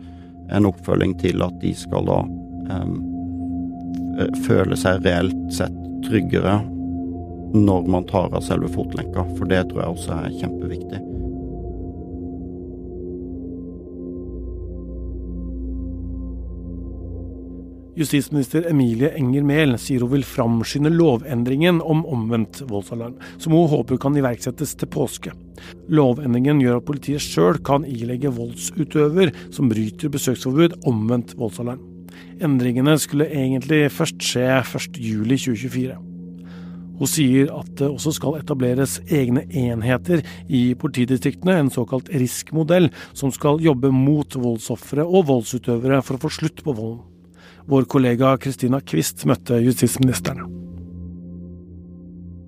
en 0.58 0.68
oppfølging 0.68 1.18
til 1.24 1.44
at 1.44 1.56
de 1.63 1.74
skal 1.76 2.08
da 2.08 2.22
um, 2.24 2.98
føle 4.48 4.78
seg 4.80 5.04
reelt 5.08 5.54
sett 5.56 5.76
tryggere 6.08 6.60
når 7.56 7.88
man 7.92 8.08
tar 8.08 8.34
av 8.36 8.44
selve 8.44 8.70
fotlenka, 8.72 9.24
for 9.38 9.48
det 9.48 9.63
tror 9.70 9.84
jeg 9.84 9.96
også 9.96 10.18
er 10.20 10.40
kjempeviktig. 10.42 11.07
Justisminister 17.98 18.68
Emilie 18.70 19.10
Enger 19.18 19.42
Mehl 19.42 19.74
sier 19.82 20.04
hun 20.06 20.12
vil 20.12 20.26
framskynde 20.28 20.92
lovendringen 20.94 21.80
om 21.82 22.04
omvendt 22.06 22.60
voldsalarm, 22.70 23.16
som 23.42 23.56
hun 23.58 23.72
håper 23.72 23.98
kan 24.04 24.18
iverksettes 24.20 24.76
til 24.78 24.92
påske. 24.94 25.34
Lovendringen 25.90 26.62
gjør 26.62 26.78
at 26.78 26.86
politiet 26.86 27.26
sjøl 27.26 27.58
kan 27.66 27.88
ilegge 27.90 28.30
voldsutøver 28.38 29.34
som 29.50 29.74
bryter 29.74 30.14
besøksforbud, 30.14 30.78
omvendt 30.86 31.34
voldsalarm. 31.42 31.82
Endringene 32.38 33.00
skulle 33.02 33.32
egentlig 33.34 33.88
først 33.98 34.22
skje 34.22 34.46
1.7.2024. 34.60 35.98
Hun 36.98 37.10
sier 37.10 37.50
at 37.54 37.74
det 37.82 37.90
også 37.90 38.14
skal 38.14 38.40
etableres 38.40 39.00
egne 39.10 39.48
enheter 39.50 40.22
i 40.46 40.68
politidistriktene, 40.78 41.58
en 41.64 41.74
såkalt 41.74 42.14
RISK-modell, 42.14 42.92
som 43.18 43.34
skal 43.34 43.62
jobbe 43.62 43.90
mot 43.94 44.38
voldsofre 44.38 45.06
og 45.06 45.32
voldsutøvere 45.34 46.04
for 46.06 46.18
å 46.18 46.28
få 46.28 46.36
slutt 46.42 46.66
på 46.66 46.78
volden. 46.78 47.06
Vår 47.69 47.84
kollega 47.84 48.30
Kristina 48.39 48.80
Kvist 48.80 49.25
møtte 49.27 49.58
justisministeren. 49.60 50.45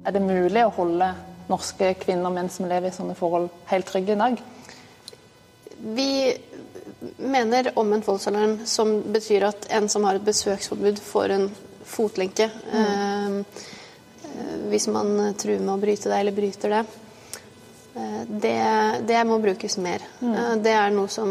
Er 0.07 0.15
det 0.15 0.21
mulig 0.23 0.61
å 0.63 0.71
holde 0.77 1.09
norske 1.49 1.89
kvinner 1.99 2.29
og 2.29 2.37
menn 2.37 2.47
som 2.53 2.69
lever 2.69 2.87
i 2.87 2.95
sånne 2.95 3.17
forhold, 3.19 3.49
helt 3.67 3.89
trygge 3.91 4.15
i 4.15 4.21
dag? 4.21 4.39
Vi 5.97 6.07
mener 7.19 7.71
omvendt 7.75 8.07
voldsalarm, 8.07 8.61
som 8.63 8.95
betyr 9.11 9.49
at 9.49 9.67
en 9.75 9.91
som 9.91 10.07
har 10.07 10.21
et 10.21 10.23
besøksforbud, 10.23 11.03
får 11.03 11.35
en 11.35 11.47
fotlenke. 11.83 12.47
Mm. 12.71 13.43
Eh, 13.43 14.57
hvis 14.71 14.87
man 14.87 15.33
truer 15.35 15.59
med 15.59 15.75
å 15.75 15.79
bryte 15.83 16.07
det, 16.07 16.23
eller 16.23 16.39
bryter 16.39 16.77
det. 16.77 16.83
Eh, 17.91 18.21
det, 18.47 18.57
det 19.11 19.23
må 19.27 19.43
brukes 19.43 19.81
mer. 19.83 20.07
Mm. 20.23 20.31
Eh, 20.31 20.53
det 20.63 20.79
er 20.79 20.95
noe 20.95 21.11
som 21.11 21.27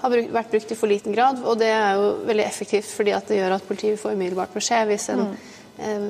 har 0.00 0.14
vært 0.14 0.52
brukt 0.52 0.72
i 0.72 0.78
for 0.78 0.90
liten 0.90 1.14
grad. 1.14 1.42
Og 1.44 1.58
det 1.60 1.70
er 1.74 1.98
jo 1.98 2.10
veldig 2.28 2.46
effektivt 2.46 2.90
fordi 2.90 3.14
at 3.16 3.30
det 3.30 3.40
gjør 3.40 3.56
at 3.58 3.66
politiet 3.68 4.00
får 4.00 4.16
umiddelbart 4.16 4.54
beskjed 4.54 4.90
hvis, 4.90 5.08
en, 5.14 5.24
mm. 5.26 5.58
eh, 5.86 6.06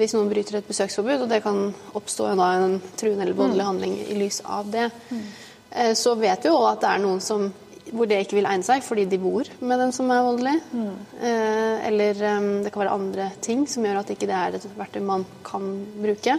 hvis 0.00 0.14
noen 0.16 0.30
bryter 0.32 0.60
et 0.60 0.68
besøksforbud, 0.68 1.24
og 1.24 1.32
det 1.32 1.42
kan 1.44 1.64
oppstå 1.98 2.28
en, 2.32 2.44
en 2.44 2.78
truende 3.00 3.26
eller 3.26 3.38
voldelig 3.38 3.64
mm. 3.64 3.70
handling 3.70 3.98
i 4.04 4.20
lys 4.20 4.42
av 4.44 4.70
det. 4.72 4.88
Mm. 5.10 5.26
Eh, 5.70 5.92
så 5.98 6.16
vet 6.20 6.44
vi 6.44 6.52
jo 6.52 6.62
at 6.68 6.82
det 6.84 6.92
er 6.92 7.04
noen 7.04 7.22
som, 7.24 7.48
hvor 7.92 8.08
det 8.08 8.20
ikke 8.24 8.38
vil 8.38 8.48
egne 8.50 8.66
seg 8.66 8.84
fordi 8.84 9.08
de 9.10 9.20
bor 9.22 9.48
med 9.60 9.80
den 9.80 9.96
som 9.96 10.12
er 10.12 10.26
voldelig. 10.28 10.56
Mm. 10.72 10.94
Eh, 11.20 11.86
eller 11.88 12.24
eh, 12.30 12.50
det 12.66 12.74
kan 12.74 12.84
være 12.84 12.98
andre 12.98 13.30
ting 13.44 13.64
som 13.70 13.88
gjør 13.88 14.02
at 14.02 14.12
ikke 14.14 14.28
det 14.30 14.38
er 14.38 14.58
et 14.60 14.68
verktøy 14.76 15.02
man 15.06 15.26
kan 15.46 15.72
bruke. 16.02 16.36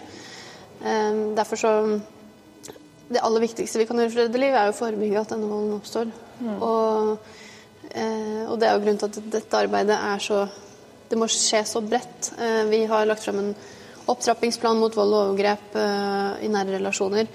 Eh, 0.84 1.24
derfor 1.38 1.60
så 1.60 1.74
det 3.14 3.22
aller 3.22 3.44
viktigste 3.44 3.82
vi 3.82 3.88
kan 3.88 4.00
gjøre 4.00 4.12
for 4.12 4.22
å 4.22 4.28
redde 4.28 4.42
liv, 4.42 4.56
er 4.56 4.72
å 4.72 4.78
forebygge 4.78 5.22
at 5.22 5.34
denne 5.34 5.50
volden 5.50 5.76
oppstår. 5.78 6.14
Mm. 6.40 6.58
Og, 6.58 7.32
eh, 7.92 8.44
og, 8.48 8.58
det 8.60 8.68
er 8.68 8.76
jo 8.76 8.84
grunnen 8.84 9.02
til 9.02 9.12
at 9.12 9.32
dette 9.38 9.64
arbeidet 9.64 9.98
er 9.98 10.22
så 10.24 10.46
Det 11.10 11.18
må 11.20 11.28
skje 11.30 11.60
så 11.68 11.82
bredt. 11.86 12.32
Eh, 12.42 12.64
vi 12.72 12.86
har 12.90 13.06
lagt 13.06 13.22
frem 13.22 13.38
en 13.38 13.56
opptrappingsplan 14.10 14.80
mot 14.80 14.96
vold 14.96 15.14
og 15.14 15.20
overgrep 15.28 15.76
eh, 15.78 16.46
i 16.48 16.50
nære 16.50 16.80
relasjoner 16.80 17.28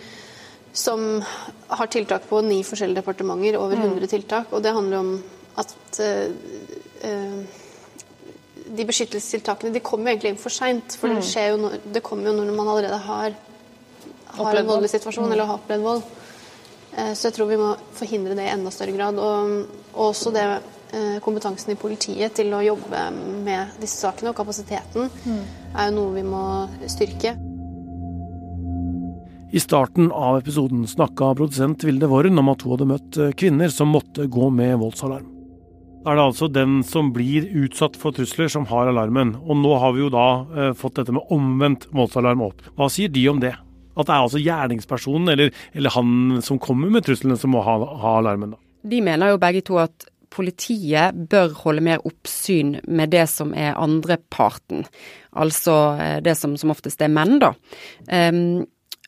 som 0.78 1.22
har 1.66 1.86
tiltak 1.90 2.28
på 2.28 2.40
ni 2.46 2.60
forskjellige 2.66 3.00
departementer, 3.00 3.56
over 3.58 3.76
100 3.76 3.98
mm. 3.98 4.08
tiltak. 4.08 4.52
Og 4.52 4.62
det 4.62 4.74
handler 4.74 4.98
om 4.98 5.10
at 5.58 6.00
eh, 6.04 6.30
eh, 7.08 7.38
de 8.68 8.86
beskyttelsestiltakene 8.86 9.72
de 9.74 9.82
kommer 9.84 10.12
egentlig 10.12 10.34
inn 10.34 10.40
for 10.40 10.54
seint. 10.54 10.96
For 11.00 11.10
mm. 11.10 11.20
det, 11.22 11.46
jo 11.48 11.60
når, 11.64 11.78
det 11.94 12.04
kommer 12.06 12.30
jo 12.30 12.36
når 12.38 12.54
man 12.54 12.72
allerede 12.74 13.00
har, 13.08 13.36
har 14.38 14.60
en 14.60 14.70
voldelig 14.70 14.92
situasjon 14.94 15.26
mm. 15.26 15.32
eller 15.34 15.50
har 15.50 15.60
opplevd 15.60 15.86
vold. 15.88 16.06
Eh, 16.98 17.12
så 17.14 17.28
jeg 17.28 17.38
tror 17.38 17.50
vi 17.50 17.60
må 17.60 17.72
forhindre 17.96 18.36
det 18.38 18.48
i 18.48 18.54
enda 18.54 18.72
større 18.74 18.96
grad. 18.96 19.18
Og 19.18 20.08
også 20.08 20.32
det 20.34 20.46
eh, 20.48 21.18
kompetansen 21.24 21.74
i 21.74 21.78
politiet 21.80 22.36
til 22.38 22.52
å 22.54 22.64
jobbe 22.64 23.04
med 23.46 23.78
disse 23.82 24.00
sakene 24.02 24.32
og 24.32 24.38
kapasiteten 24.38 25.10
mm. 25.12 25.44
er 25.74 25.90
jo 25.90 25.96
noe 25.98 26.16
vi 26.16 26.26
må 26.26 26.42
styrke. 26.90 27.36
I 29.48 29.60
starten 29.64 30.10
av 30.12 30.42
episoden 30.42 30.82
snakka 30.84 31.30
produsent 31.38 31.86
Vilde 31.86 32.10
Worren 32.10 32.36
om 32.36 32.50
at 32.52 32.62
hun 32.64 32.74
hadde 32.74 32.88
møtt 32.90 33.18
eh, 33.20 33.34
kvinner 33.38 33.72
som 33.72 33.94
måtte 33.94 34.28
gå 34.28 34.50
med 34.52 34.76
voldsalarm. 34.82 35.34
Da 36.04 36.12
er 36.12 36.18
det 36.18 36.26
altså 36.28 36.46
den 36.52 36.82
som 36.86 37.08
blir 37.12 37.48
utsatt 37.58 37.96
for 37.98 38.14
trusler, 38.14 38.48
som 38.48 38.68
har 38.70 38.88
alarmen. 38.88 39.32
Og 39.42 39.58
nå 39.58 39.72
har 39.82 39.92
vi 39.96 40.04
jo 40.04 40.10
da 40.14 40.28
fått 40.78 41.00
dette 41.00 41.12
med 41.12 41.26
omvendt 41.34 41.88
voldsalarm 41.92 42.44
opp. 42.46 42.62
Hva 42.78 42.86
sier 42.92 43.10
de 43.12 43.24
om 43.28 43.40
det? 43.42 43.50
At 43.98 44.06
det 44.06 44.14
er 44.14 44.22
altså 44.22 44.42
gjerningspersonen 44.42 45.34
eller, 45.34 45.50
eller 45.74 45.94
han 45.96 46.38
som 46.46 46.60
kommer 46.62 46.92
med 46.94 47.06
truslene, 47.06 47.36
som 47.40 47.52
må 47.54 47.64
ha, 47.66 47.74
ha 48.02 48.14
alarmen? 48.20 48.54
da? 48.54 48.62
De 48.88 49.02
mener 49.02 49.32
jo 49.34 49.42
begge 49.42 49.64
to 49.66 49.80
at 49.82 50.06
politiet 50.32 51.16
bør 51.30 51.54
holde 51.64 51.84
mer 51.84 52.02
oppsyn 52.06 52.76
med 52.86 53.12
det 53.14 53.24
som 53.32 53.54
er 53.56 53.76
andreparten. 53.80 54.84
Altså 55.38 55.76
eh, 56.00 56.18
det 56.24 56.36
som 56.38 56.56
som 56.60 56.72
oftest 56.74 57.02
er 57.02 57.12
menn, 57.12 57.38
da. 57.42 57.54
Um, 58.06 58.66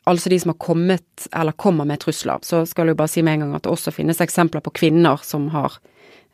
altså 0.08 0.32
de 0.32 0.40
som 0.40 0.54
har 0.54 0.60
kommet, 0.62 1.28
eller 1.36 1.56
kommer 1.60 1.88
med 1.88 2.00
trusler. 2.02 2.40
Så 2.42 2.64
skal 2.66 2.88
jeg 2.88 2.96
jo 2.96 3.02
bare 3.02 3.12
si 3.12 3.22
med 3.22 3.36
en 3.36 3.46
gang 3.46 3.54
at 3.58 3.66
det 3.66 3.74
også 3.74 3.94
finnes 3.94 4.20
eksempler 4.22 4.64
på 4.64 4.72
kvinner 4.80 5.20
som 5.26 5.50
har 5.54 5.76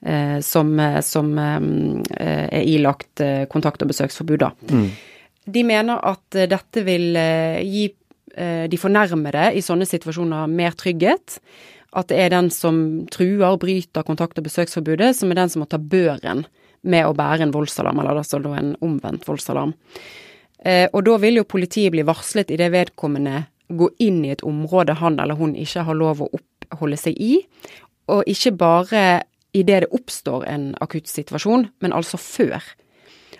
eh, 0.07 0.39
som, 0.41 0.73
eh, 0.81 1.01
som 1.03 1.35
er 1.39 2.63
ilagt 2.63 3.25
kontakt- 3.51 3.83
og 3.83 3.93
besøksforbud, 3.93 4.39
da. 4.41 4.53
Mm. 4.71 4.91
De 5.47 5.63
mener 5.63 6.01
at 6.03 6.39
dette 6.51 6.83
vil 6.83 7.15
gi 7.63 7.85
de 8.37 8.77
fornærmede 8.77 9.47
i 9.57 9.63
sånne 9.65 9.87
situasjoner 9.89 10.51
mer 10.53 10.75
trygghet 10.77 11.39
at 11.97 12.11
det 12.11 12.19
er 12.21 12.33
den 12.35 12.51
som 12.53 12.79
truer 13.13 13.47
og 13.49 13.63
bryter 13.63 14.05
kontakt- 14.05 14.39
og 14.39 14.45
besøksforbudet, 14.45 15.15
som 15.17 15.31
er 15.31 15.41
den 15.41 15.53
som 15.53 15.63
må 15.63 15.69
ta 15.71 15.79
børen 15.81 16.45
med 16.87 17.07
å 17.07 17.15
bære 17.17 17.47
en 17.47 17.55
voldsalarm, 17.55 18.01
eller 18.03 18.21
altså 18.21 18.41
en 18.53 18.75
omvendt 18.85 19.27
voldsalarm. 19.27 19.75
Eh, 20.65 20.89
og 20.93 21.05
da 21.07 21.17
vil 21.23 21.41
jo 21.41 21.49
politiet 21.49 21.93
bli 21.95 22.05
varslet 22.07 22.51
idet 22.51 22.73
vedkommende 22.73 23.47
går 23.69 23.91
inn 23.99 24.25
i 24.25 24.31
et 24.31 24.45
område 24.47 24.95
han 25.01 25.19
eller 25.19 25.35
hun 25.35 25.57
ikke 25.59 25.83
har 25.89 25.99
lov 25.99 26.23
å 26.23 26.31
oppholde 26.39 26.99
seg 27.01 27.19
i, 27.19 27.41
og 28.13 28.29
ikke 28.31 28.55
bare 28.55 29.05
idet 29.57 29.83
det 29.83 29.95
oppstår 29.95 30.45
en 30.47 30.75
akutt 30.85 31.09
situasjon, 31.09 31.71
men 31.81 31.95
altså 31.97 32.21
før. 32.21 32.61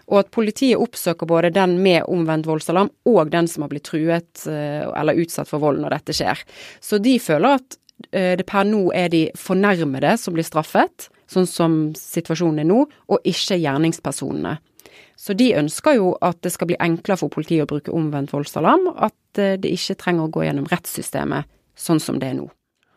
Og 0.07 0.21
at 0.21 0.31
politiet 0.35 0.79
oppsøker 0.79 1.27
både 1.27 1.51
den 1.55 1.81
med 1.83 2.05
omvendt 2.07 2.47
voldsalarm 2.47 2.93
og 3.11 3.33
den 3.33 3.49
som 3.51 3.65
har 3.65 3.73
blitt 3.73 3.89
truet 3.89 4.47
eh, 4.47 4.85
eller 4.87 5.19
utsatt 5.19 5.51
for 5.51 5.63
vold 5.63 5.83
når 5.83 5.99
dette 5.99 6.15
skjer. 6.15 6.45
Så 6.79 7.01
de 7.03 7.17
føler 7.23 7.59
at 7.59 7.81
Eh, 8.13 8.37
det 8.37 8.47
per 8.49 8.67
nå 8.69 8.91
er 8.95 9.11
de 9.13 9.27
fornærmede 9.39 10.17
som 10.21 10.37
blir 10.37 10.47
straffet, 10.47 11.09
sånn 11.31 11.49
som 11.49 11.77
situasjonen 11.99 12.63
er 12.63 12.69
nå, 12.69 12.83
og 12.85 13.29
ikke 13.29 13.59
gjerningspersonene. 13.59 14.57
Så 15.17 15.33
de 15.33 15.55
ønsker 15.57 15.97
jo 15.97 16.13
at 16.25 16.43
det 16.45 16.53
skal 16.53 16.69
bli 16.71 16.79
enklere 16.83 17.19
for 17.23 17.33
politiet 17.33 17.65
å 17.65 17.71
bruke 17.71 17.95
omvendt 17.95 18.35
voldsalarm, 18.37 18.91
at 18.95 19.41
eh, 19.41 19.57
det 19.61 19.73
ikke 19.73 19.99
trenger 20.03 20.29
å 20.29 20.35
gå 20.35 20.45
gjennom 20.47 20.69
rettssystemet 20.71 21.49
sånn 21.77 22.03
som 22.03 22.21
det 22.21 22.33
er 22.33 22.39
nå. 22.43 22.51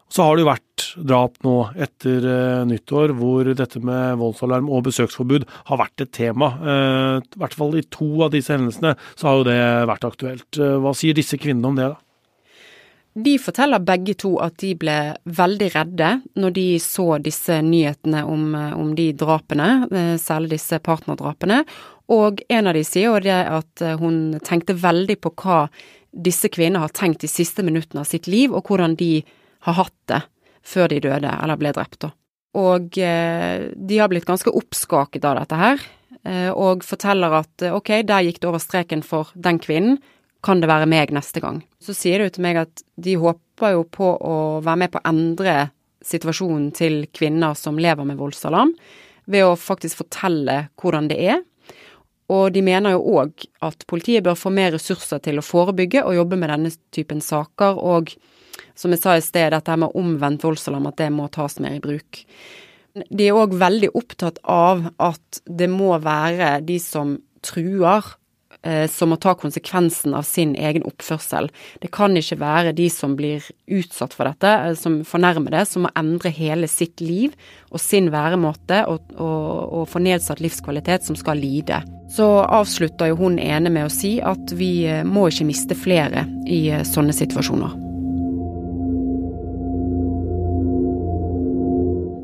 Så 0.10 0.26
har 0.26 0.36
det 0.36 0.44
jo 0.44 0.50
vært 0.50 0.69
drap 0.98 1.40
nå 1.46 1.56
etter 1.78 2.26
uh, 2.26 2.66
nyttår 2.70 3.14
hvor 3.18 3.50
dette 3.54 3.82
med 3.84 4.20
voldsalarm 4.22 4.70
og 4.72 4.86
besøksforbud 4.90 5.48
har 5.70 5.82
vært 5.82 6.06
et 6.06 6.14
tema. 6.16 6.54
Uh, 6.60 7.16
I 7.24 7.42
hvert 7.44 7.58
fall 7.58 7.80
i 7.80 7.88
to 7.88 8.12
av 8.26 8.34
disse 8.36 8.54
hendelsene 8.56 8.96
så 9.16 9.30
har 9.30 9.40
jo 9.40 9.50
det 9.50 9.64
vært 9.94 10.08
aktuelt. 10.10 10.50
Uh, 10.60 10.78
hva 10.84 10.96
sier 10.98 11.18
disse 11.18 11.40
kvinnene 11.42 11.72
om 11.72 11.80
det, 11.80 11.90
da? 11.94 12.04
De 13.20 13.36
forteller 13.42 13.82
begge 13.84 14.14
to 14.22 14.36
at 14.44 14.60
de 14.62 14.76
ble 14.78 14.98
veldig 15.26 15.70
redde 15.74 16.10
når 16.40 16.54
de 16.56 16.66
så 16.84 17.08
disse 17.24 17.58
nyhetene 17.66 18.22
om, 18.28 18.54
om 18.54 18.92
de 18.96 19.10
drapene, 19.18 19.70
eh, 19.90 20.14
særlig 20.22 20.54
disse 20.56 20.78
partnerdrapene. 20.86 21.64
Og 22.14 22.44
en 22.50 22.70
av 22.70 22.78
de 22.78 22.84
sier 22.86 23.26
det 23.26 23.40
at 23.42 23.84
eh, 23.84 23.98
hun 24.00 24.38
tenkte 24.46 24.78
veldig 24.78 25.18
på 25.26 25.34
hva 25.42 25.64
disse 26.14 26.52
kvinnene 26.54 26.84
har 26.86 26.94
tenkt 26.96 27.26
de 27.26 27.32
siste 27.32 27.66
minuttene 27.66 28.06
av 28.06 28.10
sitt 28.10 28.30
liv, 28.30 28.54
og 28.54 28.70
hvordan 28.70 28.96
de 29.00 29.24
har 29.68 29.82
hatt 29.82 29.98
det 30.12 30.22
før 30.66 30.92
de 30.92 31.02
døde 31.08 31.32
eller 31.32 31.60
ble 31.60 31.74
drept. 31.76 32.02
da. 32.06 32.12
Og 32.60 32.98
eh, 32.98 33.70
de 33.74 34.00
har 34.00 34.10
blitt 34.12 34.28
ganske 34.28 34.52
oppskaket 34.52 35.26
av 35.26 35.42
dette 35.42 35.64
her, 35.64 35.90
og 36.52 36.82
forteller 36.84 37.32
at 37.38 37.64
ok, 37.72 37.90
der 38.04 38.26
gikk 38.26 38.42
det 38.44 38.48
over 38.50 38.60
streken 38.60 39.00
for 39.08 39.30
den 39.40 39.56
kvinnen 39.64 40.02
kan 40.46 40.62
det 40.62 40.70
være 40.72 40.88
meg 40.90 41.12
neste 41.16 41.42
gang? 41.44 41.62
Så 41.84 41.96
sier 41.96 42.20
det 42.20 42.30
jo 42.30 42.36
til 42.38 42.46
meg 42.48 42.62
at 42.62 42.84
de 43.00 43.18
håper 43.20 43.76
jo 43.76 43.84
på 43.92 44.14
å 44.16 44.38
være 44.64 44.84
med 44.84 44.94
på 44.94 45.02
å 45.02 45.10
endre 45.10 45.56
situasjonen 46.06 46.70
til 46.76 47.04
kvinner 47.16 47.58
som 47.60 47.80
lever 47.80 48.08
med 48.08 48.20
voldsalarm, 48.20 48.72
ved 49.30 49.46
å 49.46 49.60
faktisk 49.60 50.04
fortelle 50.04 50.62
hvordan 50.80 51.10
det 51.12 51.20
er. 51.36 51.42
Og 52.32 52.54
de 52.54 52.64
mener 52.64 52.96
jo 52.96 53.18
òg 53.20 53.46
at 53.66 53.84
politiet 53.90 54.24
bør 54.26 54.38
få 54.38 54.52
mer 54.54 54.72
ressurser 54.76 55.22
til 55.26 55.42
å 55.42 55.46
forebygge 55.46 56.06
og 56.06 56.16
jobbe 56.16 56.40
med 56.40 56.54
denne 56.54 56.72
typen 56.96 57.22
saker, 57.26 57.78
og 57.78 58.14
som 58.78 58.94
jeg 58.96 59.02
sa 59.04 59.18
i 59.18 59.26
sted, 59.26 59.52
dette 59.54 59.78
med 59.80 59.96
omvendt 60.00 60.46
voldsalarm, 60.46 60.90
at 60.92 61.00
det 61.02 61.12
må 61.14 61.28
tas 61.34 61.60
mer 61.64 61.78
i 61.78 61.84
bruk. 61.84 62.24
De 63.10 63.28
er 63.30 63.38
òg 63.38 63.54
veldig 63.60 63.92
opptatt 63.96 64.40
av 64.50 64.90
at 64.98 65.42
det 65.46 65.70
må 65.72 65.94
være 66.04 66.58
de 66.66 66.80
som 66.84 67.18
truer, 67.46 68.16
Eh, 68.62 68.90
som 68.92 69.08
må 69.10 69.16
ta 69.16 69.32
konsekvensen 69.40 70.12
av 70.14 70.26
sin 70.28 70.52
egen 70.60 70.84
oppførsel. 70.84 71.48
Det 71.80 71.94
kan 71.96 72.18
ikke 72.20 72.42
være 72.42 72.74
de 72.76 72.90
som 72.92 73.14
blir 73.16 73.46
utsatt 73.72 74.12
for 74.12 74.28
dette, 74.28 74.76
som 74.76 74.98
fornærmer 75.08 75.56
det, 75.56 75.64
som 75.70 75.88
må 75.88 75.94
endre 75.96 76.34
hele 76.36 76.68
sitt 76.68 77.00
liv 77.00 77.38
og 77.72 77.80
sin 77.80 78.12
væremåte 78.12 78.82
og, 78.92 79.16
og, 79.16 79.48
og 79.80 79.88
få 79.88 80.04
nedsatt 80.04 80.44
livskvalitet, 80.44 81.08
som 81.08 81.16
skal 81.16 81.40
lide. 81.40 81.80
Så 82.12 82.28
avslutter 82.44 83.14
jo 83.14 83.22
hun 83.24 83.40
ene 83.40 83.72
med 83.72 83.88
å 83.88 83.94
si 83.94 84.18
at 84.20 84.52
vi 84.60 84.74
eh, 84.92 85.06
må 85.08 85.30
ikke 85.32 85.48
miste 85.48 85.80
flere 85.80 86.28
i 86.44 86.66
sånne 86.84 87.16
situasjoner. 87.16 87.89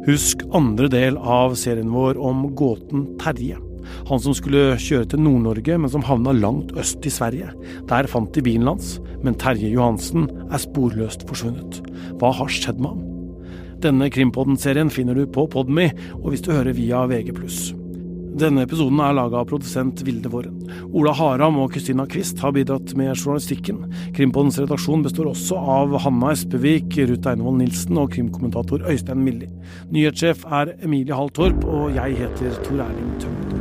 Husk 0.05 0.43
andre 0.53 0.85
del 0.91 1.15
av 1.17 1.55
serien 1.57 1.89
vår 1.89 2.19
om 2.21 2.43
gåten 2.53 3.07
Terje. 3.17 3.57
Han 4.05 4.21
som 4.21 4.35
skulle 4.37 4.75
kjøre 4.81 5.07
til 5.09 5.23
Nord-Norge, 5.25 5.79
men 5.81 5.89
som 5.89 6.05
havna 6.05 6.33
langt 6.37 6.75
øst 6.77 7.05
i 7.09 7.13
Sverige. 7.13 7.49
Der 7.89 8.09
fant 8.09 8.33
de 8.35 8.43
bilen 8.45 8.69
hans, 8.69 8.99
men 9.25 9.37
Terje 9.41 9.71
Johansen 9.73 10.27
er 10.51 10.61
sporløst 10.61 11.25
forsvunnet. 11.29 11.81
Hva 12.21 12.33
har 12.37 12.53
skjedd 12.53 12.81
med 12.81 12.93
ham? 12.93 13.01
Denne 13.81 14.11
Krimpodden-serien 14.13 14.93
finner 14.93 15.17
du 15.17 15.25
på 15.25 15.47
Podme, 15.49 15.89
og 16.21 16.29
hvis 16.31 16.45
du 16.45 16.53
hører 16.53 16.77
via 16.77 17.01
VG+. 17.09 17.33
Denne 18.35 18.65
episoden 18.65 18.99
er 18.99 19.13
laga 19.15 19.37
av 19.39 19.47
produsent 19.47 20.01
Vilde 20.03 20.27
Våren. 20.27 20.57
Ola 20.91 21.13
Haram 21.15 21.55
og 21.63 21.71
Kristina 21.71 22.03
Quist 22.11 22.41
har 22.43 22.51
bidratt 22.57 22.91
med 22.99 23.13
journalistikken. 23.13 23.85
Krimpodens 24.17 24.59
redaksjon 24.59 25.05
består 25.05 25.29
også 25.31 25.55
av 25.55 25.95
Hanna 26.03 26.33
Espevik, 26.35 26.97
Ruth 27.07 27.31
Einevold 27.31 27.61
Nilsen 27.61 28.01
og 28.01 28.11
krimkommentator 28.17 28.83
Øystein 28.91 29.23
Milli. 29.23 29.47
Nyhetssjef 29.95 30.43
er 30.51 30.75
Emilie 30.83 31.15
Hall 31.15 31.31
Torp, 31.31 31.63
og 31.63 31.95
jeg 31.95 32.19
heter 32.25 32.59
Tor 32.67 32.83
Erling 32.89 33.15
Tømmer. 33.23 33.54